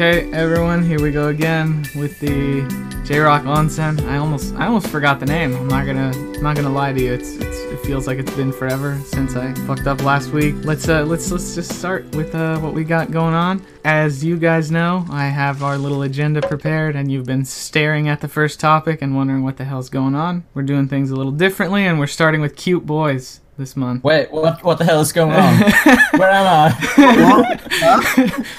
Okay, 0.00 0.32
everyone, 0.32 0.82
here 0.82 0.98
we 0.98 1.10
go 1.10 1.28
again 1.28 1.84
with 1.94 2.18
the 2.20 2.62
J 3.04 3.18
Rock 3.18 3.42
Onsen. 3.42 4.00
I 4.08 4.16
almost 4.16 4.54
I 4.54 4.64
almost 4.64 4.86
forgot 4.86 5.20
the 5.20 5.26
name. 5.26 5.54
I'm 5.54 5.68
not 5.68 5.84
gonna 5.84 6.10
I'm 6.10 6.42
not 6.42 6.56
gonna 6.56 6.70
lie 6.70 6.94
to 6.94 6.98
you. 6.98 7.12
It's, 7.12 7.36
it's 7.36 7.58
it 7.64 7.80
feels 7.80 8.06
like 8.06 8.18
it's 8.18 8.34
been 8.34 8.50
forever 8.50 8.98
since 9.04 9.36
I 9.36 9.52
fucked 9.66 9.86
up 9.86 10.02
last 10.02 10.30
week. 10.30 10.54
Let's 10.64 10.88
uh 10.88 11.04
let's 11.04 11.30
let's 11.30 11.54
just 11.54 11.78
start 11.78 12.16
with 12.16 12.34
uh 12.34 12.58
what 12.60 12.72
we 12.72 12.82
got 12.82 13.10
going 13.10 13.34
on. 13.34 13.62
As 13.84 14.24
you 14.24 14.38
guys 14.38 14.70
know, 14.70 15.04
I 15.10 15.26
have 15.26 15.62
our 15.62 15.76
little 15.76 16.00
agenda 16.00 16.40
prepared 16.40 16.96
and 16.96 17.12
you've 17.12 17.26
been 17.26 17.44
staring 17.44 18.08
at 18.08 18.22
the 18.22 18.28
first 18.28 18.58
topic 18.58 19.02
and 19.02 19.14
wondering 19.14 19.44
what 19.44 19.58
the 19.58 19.66
hell's 19.66 19.90
going 19.90 20.14
on. 20.14 20.44
We're 20.54 20.62
doing 20.62 20.88
things 20.88 21.10
a 21.10 21.16
little 21.16 21.30
differently 21.30 21.84
and 21.84 21.98
we're 21.98 22.06
starting 22.06 22.40
with 22.40 22.56
cute 22.56 22.86
boys 22.86 23.39
this 23.60 23.76
month. 23.76 24.02
Wait, 24.02 24.32
what? 24.32 24.64
What 24.64 24.78
the 24.78 24.84
hell 24.84 25.00
is 25.00 25.12
going 25.12 25.30
on? 25.36 25.58
Where 26.18 26.30
am 26.30 26.72
I? 26.72 27.66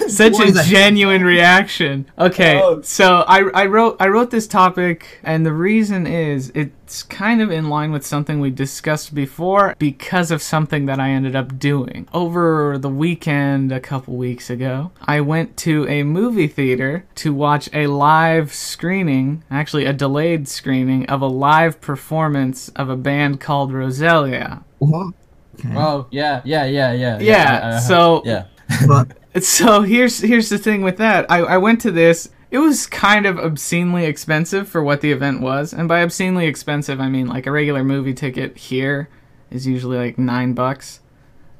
Such 0.07 0.33
What 0.33 0.45
a 0.45 0.47
is 0.49 0.53
that? 0.55 0.65
genuine 0.65 1.23
reaction. 1.23 2.05
Okay, 2.17 2.61
Oh. 2.63 2.81
so 2.81 3.23
I, 3.27 3.39
I 3.53 3.65
wrote 3.65 3.97
I 3.99 4.07
wrote 4.07 4.31
this 4.31 4.47
topic, 4.47 5.19
and 5.23 5.45
the 5.45 5.53
reason 5.53 6.07
is 6.07 6.51
it's 6.55 7.03
kind 7.03 7.41
of 7.41 7.51
in 7.51 7.69
line 7.69 7.91
with 7.91 8.05
something 8.05 8.39
we 8.39 8.49
discussed 8.51 9.13
before 9.15 9.75
because 9.79 10.31
of 10.31 10.41
something 10.41 10.85
that 10.85 10.99
I 10.99 11.09
ended 11.09 11.35
up 11.35 11.57
doing 11.59 12.07
over 12.13 12.77
the 12.77 12.89
weekend 12.89 13.71
a 13.71 13.79
couple 13.79 14.15
weeks 14.15 14.49
ago. 14.49 14.91
I 15.01 15.21
went 15.21 15.57
to 15.57 15.87
a 15.87 16.03
movie 16.03 16.47
theater 16.47 17.05
to 17.15 17.33
watch 17.33 17.69
a 17.73 17.87
live 17.87 18.53
screening, 18.53 19.43
actually 19.49 19.85
a 19.85 19.93
delayed 19.93 20.47
screening 20.47 21.05
of 21.07 21.21
a 21.21 21.27
live 21.27 21.81
performance 21.81 22.69
of 22.69 22.89
a 22.89 22.97
band 22.97 23.39
called 23.39 23.71
Roselia. 23.71 24.63
What? 24.81 25.13
Okay. 25.59 25.75
oh, 25.77 26.07
yeah, 26.09 26.41
yeah, 26.43 26.65
yeah, 26.65 26.91
yeah. 26.93 27.19
Yeah, 27.19 27.59
I- 27.63 27.67
I 27.67 27.69
uh-huh. 27.69 27.79
so- 27.79 28.21
yeah. 28.25 28.45
So 29.39 29.81
here's 29.83 30.19
here's 30.19 30.49
the 30.49 30.57
thing 30.57 30.81
with 30.81 30.97
that. 30.97 31.25
I, 31.31 31.37
I 31.39 31.57
went 31.57 31.79
to 31.81 31.91
this. 31.91 32.29
It 32.49 32.57
was 32.57 32.85
kind 32.85 33.25
of 33.25 33.37
obscenely 33.39 34.03
expensive 34.03 34.67
for 34.67 34.83
what 34.83 34.99
the 34.99 35.13
event 35.13 35.39
was, 35.39 35.71
and 35.73 35.87
by 35.87 36.01
obscenely 36.03 36.47
expensive 36.47 36.99
I 36.99 37.07
mean 37.07 37.27
like 37.27 37.47
a 37.47 37.51
regular 37.51 37.81
movie 37.81 38.13
ticket 38.13 38.57
here 38.57 39.07
is 39.49 39.65
usually 39.65 39.97
like 39.97 40.17
nine 40.17 40.51
bucks, 40.53 40.99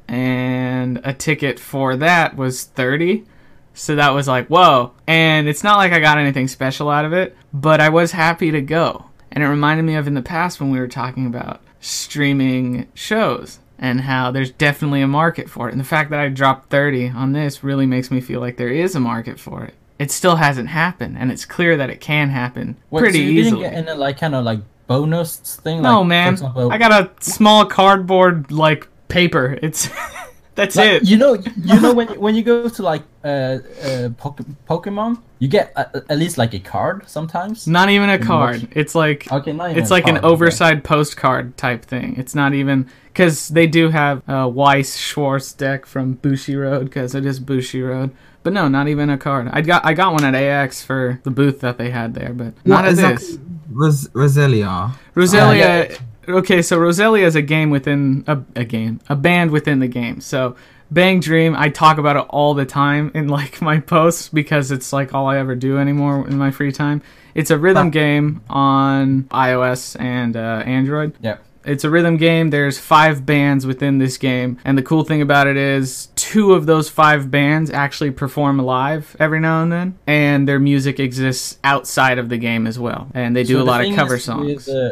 and 0.10 1.00
a 1.06 1.14
ticket 1.14 1.60
for 1.60 1.96
that 1.96 2.36
was 2.36 2.66
thirty. 2.66 3.26
So 3.74 3.96
that 3.96 4.10
was 4.10 4.28
like 4.28 4.48
whoa, 4.48 4.92
and 5.08 5.48
it's 5.48 5.64
not 5.64 5.78
like 5.78 5.94
I 5.94 6.00
got 6.02 6.18
anything 6.18 6.50
special 6.50 6.90
out 6.90 7.06
of 7.06 7.14
it, 7.14 7.38
but 7.54 7.80
I 7.80 7.88
was 7.88 8.12
happy 8.12 8.52
to 8.52 8.62
go, 8.62 9.06
and 9.32 9.42
it 9.44 9.48
reminded 9.48 9.84
me 9.84 9.96
of 9.96 10.08
in 10.08 10.14
the 10.14 10.22
past 10.22 10.60
when 10.60 10.72
we 10.72 10.80
were 10.80 10.90
talking 10.90 11.26
about 11.26 11.62
streaming 11.82 12.88
shows 12.94 13.60
and 13.78 14.02
how 14.02 14.32
there's 14.32 14.52
definitely 14.52 15.02
a 15.02 15.08
market 15.08 15.50
for 15.50 15.68
it. 15.68 15.72
And 15.72 15.82
the 15.82 15.86
fact 15.86 16.12
that 16.12 16.20
I 16.20 16.30
dropped 16.30 16.70
30 16.70 17.10
on 17.10 17.34
this 17.34 17.64
really 17.64 17.88
makes 17.88 18.12
me 18.12 18.22
feel 18.22 18.40
like 18.40 18.58
there 18.58 18.70
is 18.70 18.96
a 18.96 19.00
market 19.00 19.40
for 19.40 19.66
it. 19.66 19.74
It 19.98 20.12
still 20.12 20.38
hasn't 20.38 20.70
happened, 20.70 21.18
and 21.20 21.32
it's 21.32 21.46
clear 21.46 21.78
that 21.78 21.90
it 21.92 22.02
can 22.02 22.30
happen 22.30 22.78
Wait, 22.90 23.02
pretty 23.02 23.20
so 23.20 23.24
you 23.24 23.30
easily. 23.42 23.62
didn't 23.64 23.86
get 23.86 23.90
any 23.90 24.00
like 24.00 24.18
kind 24.18 24.34
of 24.34 24.44
like 24.44 24.60
bonus 24.88 25.38
thing? 25.38 25.82
no, 25.82 26.00
like, 26.00 26.08
man. 26.08 26.34
Example, 26.34 26.72
I 26.72 26.78
got 26.80 26.92
a 26.92 27.12
small 27.24 27.66
cardboard 27.66 28.52
like 28.52 28.88
paper. 29.10 29.60
It's 29.62 29.90
that's 30.56 30.76
like, 30.76 30.92
it. 31.02 31.04
You 31.08 31.18
know, 31.18 31.34
you 31.58 31.80
know 31.82 31.94
when 32.00 32.08
when 32.20 32.36
you 32.36 32.44
go 32.44 32.68
to 32.70 32.84
like 32.84 33.04
uh, 33.24 33.28
uh 33.28 34.10
Poke- 34.18 34.42
Pokemon, 34.70 35.22
you 35.40 35.48
get 35.48 35.72
a, 35.76 36.04
at 36.10 36.18
least 36.18 36.38
like 36.38 36.54
a 36.54 36.60
card 36.60 37.08
sometimes. 37.08 37.68
not 37.68 37.90
even 37.90 38.10
a 38.10 38.18
watch- 38.18 38.28
card. 38.28 38.68
It's 38.72 38.94
like 38.96 39.32
Okay, 39.32 39.54
not 39.54 39.72
even 39.72 39.82
it's 39.82 39.90
a 39.92 39.94
like 39.94 40.08
an 40.08 40.20
card, 40.20 40.42
okay. 40.42 40.80
postcard 40.82 41.58
type 41.58 41.86
thing. 41.86 42.16
It's 42.18 42.36
not 42.36 42.54
even 42.54 42.90
because 43.06 43.48
they 43.50 43.68
do 43.68 43.90
have 43.90 44.22
a 44.28 44.48
Weiss 44.48 44.98
Schwarz 44.98 45.54
deck 45.54 45.86
from 45.86 46.18
Bushiroad 46.18 46.86
because 46.86 47.16
it 47.16 47.26
is 47.26 47.40
Bushiroad. 47.40 48.12
But 48.44 48.54
no, 48.54 48.68
not 48.68 48.88
even 48.88 49.10
a 49.10 49.18
card. 49.18 49.50
I 49.54 49.62
got 49.62 49.86
I 49.86 49.94
got 49.94 50.14
one 50.14 50.26
at 50.26 50.36
AX 50.36 50.82
for 50.84 51.20
the 51.24 51.32
booth 51.32 51.60
that 51.62 51.78
they 51.78 51.92
had 51.92 52.14
there, 52.14 52.34
but 52.34 52.54
not 52.66 52.78
what 52.78 52.86
at 52.86 52.92
exactly? 52.92 53.28
this. 53.28 53.38
Ros- 53.70 54.08
Roselia. 54.10 54.94
Roselia. 55.16 55.92
Uh, 55.92 55.96
Okay, 56.34 56.62
so 56.62 56.78
Roselia 56.78 57.24
is 57.24 57.36
a 57.36 57.42
game 57.42 57.70
within 57.70 58.24
a, 58.28 58.40
a 58.56 58.64
game, 58.64 59.00
a 59.10 59.16
band 59.16 59.52
within 59.52 59.80
the 59.80 59.88
game. 59.88 60.22
So 60.22 60.56
Bang 60.92 61.22
Dream, 61.22 61.56
I 61.56 61.70
talk 61.70 61.98
about 61.98 62.18
it 62.18 62.26
all 62.30 62.54
the 62.54 62.66
time 62.66 63.12
in 63.14 63.28
like 63.28 63.62
my 63.62 63.80
posts 63.80 64.30
because 64.30 64.72
it's 64.72 64.92
like 64.92 65.14
all 65.14 65.28
I 65.28 65.38
ever 65.38 65.56
do 65.56 65.78
anymore 65.78 66.28
in 66.28 66.38
my 66.38 66.52
free 66.52 66.72
time. 66.72 67.02
It's 67.34 67.50
a 67.50 67.58
rhythm 67.58 67.92
game 67.92 68.42
on 68.50 69.24
iOS 69.26 70.00
and 70.00 70.36
uh, 70.36 70.64
Android. 70.66 71.16
Yeah. 71.22 71.38
It's 71.66 71.84
a 71.84 71.90
rhythm 71.90 72.18
game. 72.18 72.50
There's 72.50 72.80
five 72.80 73.26
bands 73.26 73.66
within 73.66 73.98
this 74.00 74.18
game, 74.18 74.58
and 74.66 74.78
the 74.78 74.84
cool 74.84 75.04
thing 75.04 75.22
about 75.22 75.48
it 75.48 75.58
is 75.58 76.08
two 76.16 76.54
of 76.54 76.66
those 76.66 76.90
five 76.90 77.30
bands 77.30 77.70
actually 77.70 78.12
perform 78.12 78.58
live 78.60 79.16
every 79.20 79.40
now 79.40 79.62
and 79.62 79.72
then, 79.72 80.00
and 80.08 80.48
their 80.48 80.60
music 80.60 81.00
exists 81.00 81.60
outside 81.64 82.18
of 82.18 82.30
the 82.30 82.38
game 82.38 82.68
as 82.68 82.80
well, 82.80 83.08
and 83.14 83.36
they 83.36 83.44
do 83.44 83.54
So 83.54 83.58
a 83.58 83.60
the 83.60 83.66
lot 83.66 83.86
of 83.86 83.96
cover 83.96 84.18
songs. 84.18 84.68
With, 84.68 84.70
uh, 84.70 84.92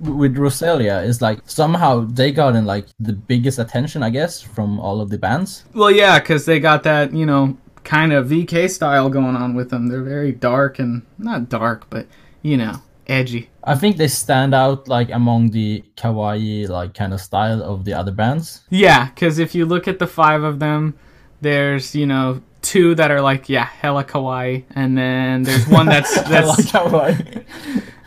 with 0.00 0.36
Roselia, 0.36 1.04
is 1.04 1.22
like 1.22 1.40
somehow 1.46 2.04
they 2.04 2.32
got 2.32 2.54
in 2.56 2.66
like 2.66 2.86
the 2.98 3.12
biggest 3.12 3.58
attention, 3.58 4.02
I 4.02 4.10
guess, 4.10 4.40
from 4.40 4.78
all 4.80 5.00
of 5.00 5.10
the 5.10 5.18
bands. 5.18 5.64
Well, 5.74 5.90
yeah, 5.90 6.18
because 6.18 6.44
they 6.44 6.60
got 6.60 6.82
that, 6.84 7.12
you 7.14 7.26
know, 7.26 7.56
kind 7.84 8.12
of 8.12 8.28
VK 8.28 8.70
style 8.70 9.08
going 9.08 9.36
on 9.36 9.54
with 9.54 9.70
them. 9.70 9.88
They're 9.88 10.02
very 10.02 10.32
dark 10.32 10.78
and 10.78 11.02
not 11.18 11.48
dark, 11.48 11.88
but 11.90 12.06
you 12.42 12.56
know, 12.56 12.82
edgy. 13.06 13.49
I 13.64 13.74
think 13.74 13.96
they 13.96 14.08
stand 14.08 14.54
out 14.54 14.88
like 14.88 15.10
among 15.10 15.50
the 15.50 15.84
kawaii 15.96 16.68
like 16.68 16.94
kind 16.94 17.12
of 17.12 17.20
style 17.20 17.62
of 17.62 17.84
the 17.84 17.92
other 17.92 18.12
bands. 18.12 18.62
Yeah, 18.70 19.06
because 19.06 19.38
if 19.38 19.54
you 19.54 19.66
look 19.66 19.86
at 19.86 19.98
the 19.98 20.06
five 20.06 20.42
of 20.42 20.58
them, 20.58 20.94
there's 21.40 21.94
you 21.94 22.06
know 22.06 22.42
two 22.62 22.94
that 22.94 23.10
are 23.10 23.20
like 23.20 23.48
yeah 23.48 23.64
hella 23.64 24.04
kawaii, 24.04 24.64
and 24.74 24.96
then 24.96 25.42
there's 25.42 25.66
one 25.68 25.86
that's 25.86 26.14
that's 26.28 26.48
like 26.48 26.66
kawaii. 26.66 27.44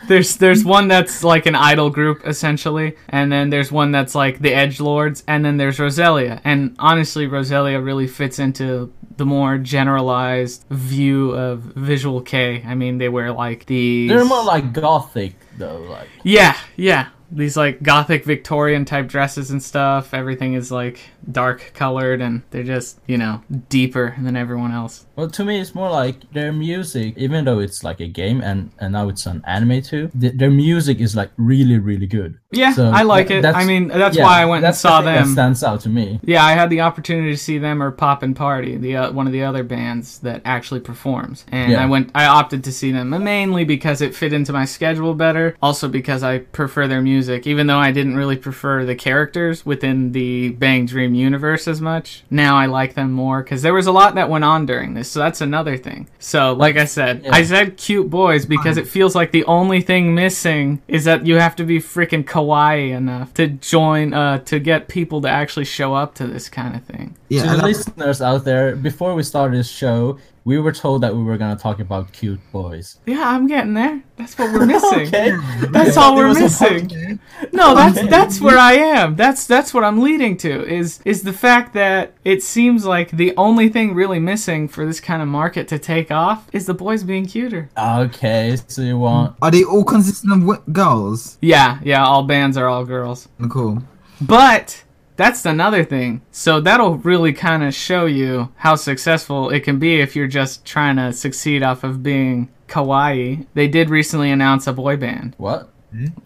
There's 0.06 0.36
there's 0.36 0.64
one 0.64 0.88
that's 0.88 1.24
like 1.24 1.46
an 1.46 1.54
idol 1.54 1.90
group 1.90 2.26
essentially, 2.26 2.96
and 3.08 3.30
then 3.32 3.50
there's 3.50 3.72
one 3.72 3.90
that's 3.90 4.14
like 4.14 4.40
the 4.40 4.54
Edge 4.54 4.80
Lords, 4.80 5.24
and 5.26 5.44
then 5.44 5.56
there's 5.56 5.78
Roselia. 5.78 6.40
And 6.44 6.76
honestly, 6.78 7.26
Roselia 7.26 7.84
really 7.84 8.06
fits 8.06 8.38
into 8.38 8.92
the 9.16 9.24
more 9.24 9.58
generalized 9.58 10.64
view 10.70 11.30
of 11.30 11.60
Visual 11.60 12.20
Kei. 12.20 12.62
I 12.66 12.74
mean, 12.74 12.98
they 12.98 13.08
wear 13.08 13.32
like 13.32 13.66
these. 13.66 14.10
They're 14.10 14.24
more 14.24 14.44
like 14.44 14.72
gothic 14.72 15.34
though, 15.56 15.78
like 15.78 16.08
Yeah, 16.22 16.56
yeah. 16.76 17.08
These 17.36 17.56
like 17.56 17.82
gothic 17.82 18.24
Victorian 18.24 18.84
type 18.84 19.06
dresses 19.08 19.50
and 19.50 19.62
stuff. 19.62 20.14
Everything 20.14 20.54
is 20.54 20.70
like 20.70 21.00
dark 21.30 21.72
colored 21.74 22.20
and 22.20 22.42
they're 22.50 22.62
just, 22.62 23.00
you 23.06 23.16
know, 23.18 23.42
deeper 23.68 24.14
than 24.20 24.36
everyone 24.36 24.72
else. 24.72 25.06
Well, 25.16 25.28
to 25.30 25.44
me, 25.44 25.60
it's 25.60 25.74
more 25.74 25.90
like 25.90 26.30
their 26.32 26.52
music, 26.52 27.14
even 27.16 27.44
though 27.44 27.58
it's 27.60 27.82
like 27.82 28.00
a 28.00 28.06
game 28.08 28.40
and, 28.40 28.70
and 28.78 28.92
now 28.92 29.08
it's 29.08 29.26
an 29.26 29.42
anime 29.46 29.80
too, 29.82 30.10
th- 30.20 30.34
their 30.36 30.50
music 30.50 30.98
is 31.00 31.16
like 31.16 31.30
really, 31.36 31.78
really 31.78 32.06
good. 32.06 32.38
Yeah, 32.52 32.72
So, 32.72 32.90
I 32.90 33.02
like 33.02 33.28
th- 33.28 33.44
it. 33.44 33.46
I 33.54 33.64
mean, 33.64 33.88
that's 33.88 34.16
Yeah, 34.16 34.24
why 34.24 34.42
I 34.42 34.44
went 34.44 34.58
and 34.58 34.64
that's 34.66 34.80
the 34.82 34.88
saw 34.88 35.02
thing 35.02 35.14
that 35.14 35.26
stands 35.28 35.64
out 35.64 35.80
to 35.80 35.88
me. 35.88 36.20
Yeah, 36.24 36.44
I 36.44 36.52
had 36.52 36.70
the 36.70 36.82
opportunity 36.82 37.30
to 37.32 37.36
see 37.36 37.58
them 37.58 37.82
or 37.82 37.90
Poppin'Party, 37.90 38.80
the 38.80 38.96
uh, 38.96 39.12
one 39.12 39.26
of 39.26 39.32
the 39.32 39.42
other 39.42 39.64
bands 39.64 40.18
that 40.20 40.42
actually 40.44 40.80
performs, 40.80 41.44
and 41.50 41.72
Yeah. 41.72 41.82
I 41.82 41.86
went. 41.86 42.10
I 42.14 42.26
opted 42.26 42.62
to 42.64 42.72
see 42.72 42.92
them 42.92 43.10
mainly 43.10 43.64
because 43.64 44.00
it 44.00 44.14
fit 44.14 44.32
into 44.32 44.52
my 44.52 44.64
schedule 44.66 45.14
better. 45.14 45.56
Also 45.62 45.88
because 45.88 46.22
I 46.22 46.38
prefer 46.40 46.86
their 46.86 47.00
music, 47.02 47.23
even 47.28 47.66
though 47.66 47.78
I 47.78 47.90
didn't 47.92 48.16
really 48.16 48.36
prefer 48.36 48.84
the 48.84 48.94
characters 48.94 49.64
within 49.66 50.12
the 50.12 50.50
Bang 50.50 50.86
Dream 50.86 51.14
universe 51.14 51.66
as 51.68 51.80
much. 51.80 52.24
Now 52.30 52.56
I 52.56 52.66
like 52.66 52.94
them 52.94 53.12
more 53.12 53.42
because 53.42 53.62
there 53.62 53.74
was 53.74 53.86
a 53.86 53.92
lot 53.92 54.14
that 54.14 54.28
went 54.30 54.44
on 54.44 54.66
during 54.66 54.94
this, 54.94 55.10
so 55.10 55.20
that's 55.20 55.40
another 55.40 55.76
thing. 55.76 56.08
So, 56.18 56.52
like 56.52 56.76
I 56.76 56.84
said, 56.84 57.22
Yeah. 57.24 57.34
I 57.34 57.42
said 57.44 57.76
cute 57.76 58.10
boys 58.10 58.46
because 58.46 58.76
it 58.76 58.86
feels 58.86 59.14
like 59.14 59.32
the 59.32 59.44
only 59.44 59.80
thing 59.80 60.14
missing 60.14 60.80
is 60.88 61.04
that 61.04 61.26
you 61.26 61.36
have 61.36 61.56
to 61.56 61.64
be 61.64 61.78
freaking 61.78 62.24
kawaii 62.24 62.90
enough 62.90 63.34
to 63.34 63.48
join, 63.48 64.12
uh, 64.14 64.38
to 64.40 64.58
get 64.58 64.88
people 64.88 65.20
to 65.22 65.28
actually 65.28 65.64
show 65.64 65.94
up 65.94 66.14
to 66.16 66.26
this 66.26 66.48
kind 66.48 66.74
of 66.74 66.84
thing. 66.84 67.16
Yeah, 67.28 67.42
to 67.44 67.56
the 67.56 67.62
listeners 67.66 68.22
out 68.22 68.44
there, 68.44 68.76
before 68.76 69.14
we 69.14 69.22
started 69.22 69.58
this 69.58 69.70
show, 69.70 70.18
we 70.46 70.58
were 70.58 70.72
told 70.72 71.02
that 71.02 71.14
we 71.16 71.22
were 71.22 71.36
gonna 71.38 71.56
talk 71.56 71.80
about 71.80 72.12
cute 72.12 72.40
boys. 72.52 72.98
Yeah, 73.06 73.28
I'm 73.30 73.46
getting 73.46 73.74
there. 73.74 74.02
That's 74.16 74.36
what 74.38 74.52
we're 74.52 74.66
missing. 74.74 75.06
okay. 75.08 75.32
That's 75.70 75.96
I 75.96 76.02
all 76.02 76.16
we're 76.16 76.26
it 76.26 76.40
was 76.40 76.60
about- 76.60 76.72
missing. 76.72 77.20
No, 77.52 77.74
that's 77.74 78.00
that's 78.08 78.40
where 78.40 78.58
I 78.58 78.74
am. 78.74 79.16
That's 79.16 79.46
that's 79.46 79.72
what 79.74 79.84
I'm 79.84 80.00
leading 80.00 80.36
to 80.38 80.66
is 80.66 81.00
is 81.04 81.22
the 81.22 81.32
fact 81.32 81.72
that 81.74 82.12
it 82.24 82.42
seems 82.42 82.84
like 82.84 83.10
the 83.12 83.34
only 83.36 83.68
thing 83.68 83.94
really 83.94 84.18
missing 84.20 84.68
for 84.68 84.84
this 84.86 85.00
kind 85.00 85.22
of 85.22 85.28
market 85.28 85.66
to 85.68 85.78
take 85.78 86.10
off 86.10 86.46
is 86.52 86.66
the 86.66 86.74
boys 86.74 87.04
being 87.04 87.26
cuter. 87.26 87.70
Okay, 87.76 88.56
so 88.68 88.82
you 88.82 88.98
want 88.98 89.36
Are 89.42 89.50
they 89.50 89.64
all 89.64 89.84
consistent 89.84 90.32
of 90.32 90.40
wi- 90.40 90.62
girls? 90.72 91.38
Yeah, 91.40 91.80
yeah, 91.82 92.04
all 92.04 92.22
bands 92.24 92.56
are 92.56 92.68
all 92.68 92.84
girls. 92.84 93.28
Cool. 93.48 93.82
But 94.20 94.83
that's 95.16 95.44
another 95.44 95.84
thing. 95.84 96.22
So 96.30 96.60
that'll 96.60 96.98
really 96.98 97.32
kind 97.32 97.62
of 97.62 97.74
show 97.74 98.06
you 98.06 98.52
how 98.56 98.76
successful 98.76 99.50
it 99.50 99.60
can 99.60 99.78
be 99.78 100.00
if 100.00 100.16
you're 100.16 100.26
just 100.26 100.64
trying 100.64 100.96
to 100.96 101.12
succeed 101.12 101.62
off 101.62 101.84
of 101.84 102.02
being 102.02 102.48
kawaii. 102.68 103.46
They 103.54 103.68
did 103.68 103.90
recently 103.90 104.30
announce 104.30 104.66
a 104.66 104.72
boy 104.72 104.96
band. 104.96 105.34
what? 105.38 105.70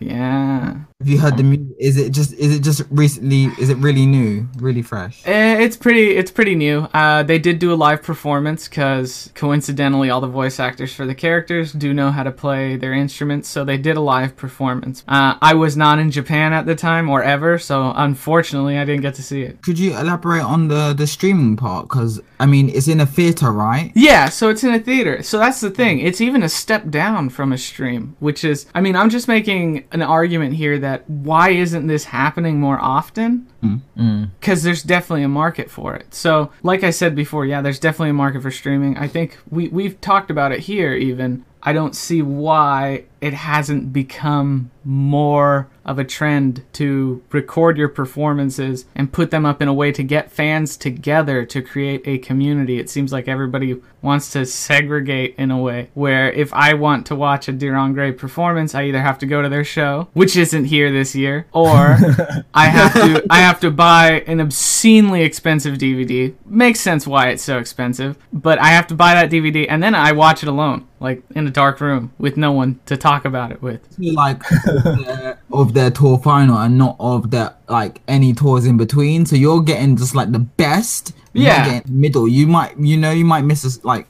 Yeah. 0.01 0.77
Have 1.01 1.09
you 1.09 1.19
heard 1.19 1.37
the 1.37 1.45
music? 1.45 1.67
Is 1.79 1.97
it 1.97 2.11
just 2.13 2.33
is 2.35 2.57
it 2.57 2.63
just 2.63 2.83
recently? 2.91 3.45
Is 3.59 3.69
it 3.71 3.77
really 3.79 4.05
new? 4.07 4.49
Really 4.59 4.83
fresh? 4.83 5.23
Eh, 5.27 5.59
It's 5.63 5.77
pretty. 5.77 6.17
It's 6.17 6.31
pretty 6.31 6.55
new. 6.57 6.89
Uh, 6.93 7.23
they 7.23 7.39
did 7.39 7.59
do 7.61 7.73
a 7.73 7.77
live 7.87 8.03
performance 8.03 8.67
because 8.69 9.31
coincidentally, 9.35 10.11
all 10.11 10.21
the 10.21 10.27
voice 10.27 10.59
actors 10.59 10.93
for 10.95 11.07
the 11.07 11.15
characters 11.15 11.73
do 11.73 11.95
know 11.95 12.11
how 12.11 12.25
to 12.25 12.33
play 12.33 12.77
their 12.77 12.93
instruments, 12.93 13.49
so 13.49 13.65
they 13.65 13.77
did 13.79 13.97
a 13.97 14.01
live 14.01 14.37
performance. 14.37 15.05
Uh, 15.07 15.35
I 15.41 15.55
was 15.55 15.77
not 15.77 15.99
in 16.01 16.11
Japan 16.11 16.53
at 16.53 16.67
the 16.67 16.75
time 16.75 17.09
or 17.09 17.23
ever, 17.23 17.59
so 17.59 17.93
unfortunately, 17.95 18.77
I 18.79 18.85
didn't 18.85 19.03
get 19.03 19.15
to 19.15 19.23
see 19.23 19.43
it. 19.43 19.63
Could 19.63 19.79
you 19.79 19.93
elaborate 19.97 20.43
on 20.43 20.67
the 20.69 20.95
the 20.95 21.07
streaming 21.07 21.57
part? 21.57 21.89
Because 21.89 22.21
I 22.41 22.47
mean, 22.47 22.69
it's 22.71 22.89
in 22.89 23.01
a 23.01 23.07
theater, 23.07 23.53
right? 23.53 23.93
Yeah, 23.95 24.29
so 24.29 24.49
it's 24.49 24.65
in 24.65 24.73
a 24.75 24.81
theater. 24.81 25.23
So 25.23 25.39
that's 25.39 25.61
the 25.61 25.71
thing. 25.71 26.01
It's 26.01 26.21
even 26.21 26.43
a 26.43 26.49
step 26.49 26.89
down 26.91 27.31
from 27.31 27.53
a 27.53 27.59
stream, 27.59 28.17
which 28.21 28.45
is, 28.45 28.67
I 28.75 28.81
mean, 28.81 28.95
I'm 28.97 29.11
just 29.11 29.27
making 29.29 29.58
an 29.93 30.03
argument 30.03 30.55
here 30.55 30.79
that 30.79 31.09
why 31.09 31.51
isn't 31.51 31.87
this 31.87 32.05
happening 32.05 32.61
more 32.61 32.79
often? 32.81 33.47
Mm. 33.63 33.81
Mm. 33.97 34.31
Because 34.39 34.63
there's 34.63 34.83
definitely 34.83 35.25
a 35.25 35.29
market 35.29 35.71
for 35.71 35.95
it. 35.95 36.15
So, 36.15 36.53
like 36.63 36.85
I 36.85 36.91
said 36.91 37.15
before, 37.15 37.47
yeah, 37.47 37.61
there's 37.61 37.79
definitely 37.79 38.11
a 38.11 38.15
market 38.15 38.43
for 38.43 38.51
streaming. 38.51 38.97
I 38.97 39.09
think 39.09 39.39
we, 39.51 39.69
we've 39.69 40.01
talked 40.01 40.31
about 40.31 40.53
it 40.53 40.61
here 40.61 40.95
even. 40.95 41.45
I 41.63 41.73
don't 41.73 41.97
see 41.97 42.23
why 42.23 43.05
it 43.21 43.35
hasn't 43.35 43.93
become 43.93 44.71
more 44.85 45.69
of 45.85 45.99
a 45.99 46.05
trend 46.05 46.65
to 46.75 47.23
record 47.33 47.77
your 47.77 47.89
performances 47.89 48.87
and 48.95 49.13
put 49.13 49.31
them 49.31 49.45
up 49.45 49.61
in 49.61 49.67
a 49.67 49.75
way 49.75 49.91
to 49.91 50.05
get 50.05 50.31
fans 50.31 50.77
together 50.77 51.45
to 51.47 51.61
create 51.61 52.03
a 52.07 52.19
community. 52.19 52.79
It 52.79 52.89
seems 52.89 53.13
like 53.13 53.27
everybody 53.27 53.81
wants 54.03 54.31
to 54.31 54.47
segregate 54.47 55.35
in 55.39 55.51
a 55.51 55.59
way 55.59 55.91
where 55.95 56.31
if 56.31 56.53
I 56.55 56.75
want 56.75 57.07
to 57.07 57.17
watch 57.17 57.49
a 57.49 57.53
Dir 57.53 57.77
En 57.77 57.93
Grey 57.93 58.13
performance, 58.13 58.75
I 58.75 58.85
either 58.85 59.01
have 59.01 59.19
to 59.19 59.27
go 59.27 59.43
to 59.43 59.49
their 59.49 59.65
show, 59.65 60.09
which 60.13 60.37
isn't 60.37 60.67
here 60.67 60.93
this 60.93 61.15
year, 61.15 61.47
or 61.53 61.97
I 62.55 62.67
have 62.67 62.93
to 62.95 63.25
I 63.31 63.39
have 63.39 63.61
to 63.61 63.71
buy 63.71 64.21
an 64.27 64.41
obscenely 64.41 65.23
expensive 65.23 65.77
DVD. 65.79 66.35
Makes 66.47 66.81
sense 66.81 67.07
why 67.07 67.29
it's 67.29 67.43
so 67.43 67.59
expensive, 67.59 68.17
but 68.33 68.59
I 68.59 68.69
have 68.69 68.87
to 68.89 68.95
buy 68.95 69.15
that 69.15 69.31
DVD 69.31 69.67
and 69.69 69.83
then 69.83 69.95
I 69.95 70.13
watch 70.13 70.43
it 70.43 70.49
alone, 70.49 70.87
like 71.01 71.23
in 71.35 71.47
a 71.47 71.51
dark 71.51 71.81
room 71.81 72.13
with 72.19 72.37
no 72.37 72.53
one 72.53 72.81
to 72.87 72.97
talk 72.97 73.25
about 73.25 73.53
it 73.53 73.63
with. 73.63 73.81
like 73.99 74.43
of 74.51 75.05
their, 75.05 75.39
of 75.53 75.75
their 75.75 75.91
tour 75.91 76.19
final 76.19 76.57
and 76.59 76.79
not 76.79 76.97
of 77.01 77.31
their 77.31 77.55
like 77.69 78.01
any 78.09 78.33
tours 78.33 78.67
in 78.67 78.77
between. 78.77 79.27
So 79.27 79.37
you're 79.37 79.63
getting 79.63 79.97
just 79.97 80.15
like 80.15 80.33
the 80.33 80.39
best. 80.39 81.15
Yeah. 81.45 81.81
middle. 81.89 82.29
You 82.29 82.47
might 82.47 82.79
you 82.79 82.97
know 82.97 83.11
you 83.11 83.25
might 83.25 83.43
miss 83.43 83.65
a, 83.65 83.87
like 83.87 84.07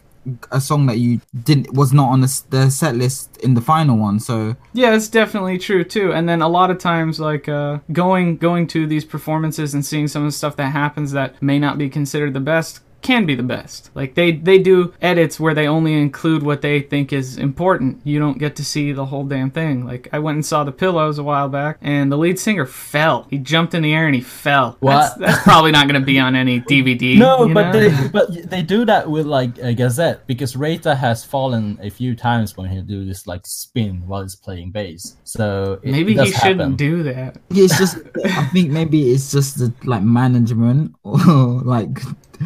a 0.52 0.60
song 0.60 0.86
that 0.86 0.98
you 0.98 1.20
didn't 1.44 1.72
was 1.72 1.92
not 1.92 2.10
on 2.10 2.20
the, 2.20 2.42
the 2.50 2.70
set 2.70 2.96
list 2.96 3.36
in 3.38 3.54
the 3.54 3.60
final 3.60 3.96
one. 3.96 4.20
So 4.20 4.56
Yeah, 4.72 4.90
that's 4.90 5.08
definitely 5.08 5.58
true 5.58 5.84
too. 5.84 6.12
And 6.12 6.28
then 6.28 6.42
a 6.42 6.48
lot 6.48 6.70
of 6.70 6.78
times, 6.78 7.20
like 7.20 7.48
uh, 7.48 7.78
going 7.92 8.36
going 8.36 8.66
to 8.69 8.86
these 8.86 9.04
performances 9.04 9.75
and 9.75 9.84
seeing 9.84 10.08
some 10.08 10.22
of 10.22 10.28
the 10.28 10.36
stuff 10.36 10.56
that 10.56 10.70
happens 10.70 11.12
that 11.12 11.40
may 11.42 11.58
not 11.58 11.78
be 11.78 11.88
considered 11.88 12.34
the 12.34 12.40
best 12.40 12.80
can 13.00 13.26
be 13.26 13.34
the 13.34 13.42
best. 13.42 13.90
Like 13.94 14.14
they 14.14 14.32
they 14.32 14.58
do 14.58 14.92
edits 15.00 15.38
where 15.38 15.54
they 15.54 15.66
only 15.68 15.94
include 15.94 16.42
what 16.42 16.62
they 16.62 16.80
think 16.80 17.12
is 17.12 17.36
important. 17.38 18.00
You 18.04 18.18
don't 18.18 18.38
get 18.38 18.56
to 18.56 18.64
see 18.64 18.92
the 18.92 19.06
whole 19.06 19.24
damn 19.24 19.50
thing. 19.50 19.86
Like 19.86 20.08
I 20.12 20.18
went 20.18 20.36
and 20.36 20.44
saw 20.44 20.64
the 20.64 20.72
Pillows 20.72 21.18
a 21.18 21.22
while 21.22 21.48
back, 21.48 21.78
and 21.80 22.10
the 22.10 22.18
lead 22.18 22.38
singer 22.38 22.66
fell. 22.66 23.26
He 23.30 23.38
jumped 23.38 23.74
in 23.74 23.82
the 23.82 23.94
air 23.94 24.06
and 24.06 24.14
he 24.14 24.20
fell. 24.20 24.76
That's, 24.82 25.10
What? 25.12 25.18
that's 25.20 25.42
probably 25.42 25.70
not 25.72 25.88
going 25.88 26.00
to 26.00 26.04
be 26.04 26.18
on 26.18 26.34
any 26.34 26.60
DVD. 26.60 27.16
No, 27.18 27.46
you 27.46 27.54
but 27.54 27.72
know? 27.72 27.80
they 27.88 28.08
but 28.08 28.50
they 28.50 28.62
do 28.62 28.84
that 28.84 29.08
with 29.10 29.26
like 29.26 29.56
a 29.58 29.72
Gazette 29.74 30.26
because 30.26 30.54
Reita 30.54 30.96
has 30.96 31.24
fallen 31.24 31.78
a 31.82 31.90
few 31.90 32.14
times 32.16 32.56
when 32.56 32.68
he 32.68 32.80
do 32.82 33.04
this 33.04 33.26
like 33.26 33.46
spin 33.46 34.06
while 34.06 34.22
he's 34.22 34.36
playing 34.36 34.72
bass. 34.72 35.16
So 35.24 35.78
it, 35.82 35.90
maybe 35.92 36.12
it 36.12 36.16
does 36.16 36.28
he 36.28 36.34
shouldn't 36.34 36.60
happen. 36.60 36.76
do 36.76 37.02
that. 37.04 37.38
it's 37.50 37.78
just 37.78 37.98
I 38.24 38.44
think 38.46 38.70
maybe 38.70 39.12
it's 39.12 39.30
just 39.30 39.58
the 39.58 39.72
like 39.84 40.02
management 40.02 40.94
or 41.04 41.16
like 41.64 42.00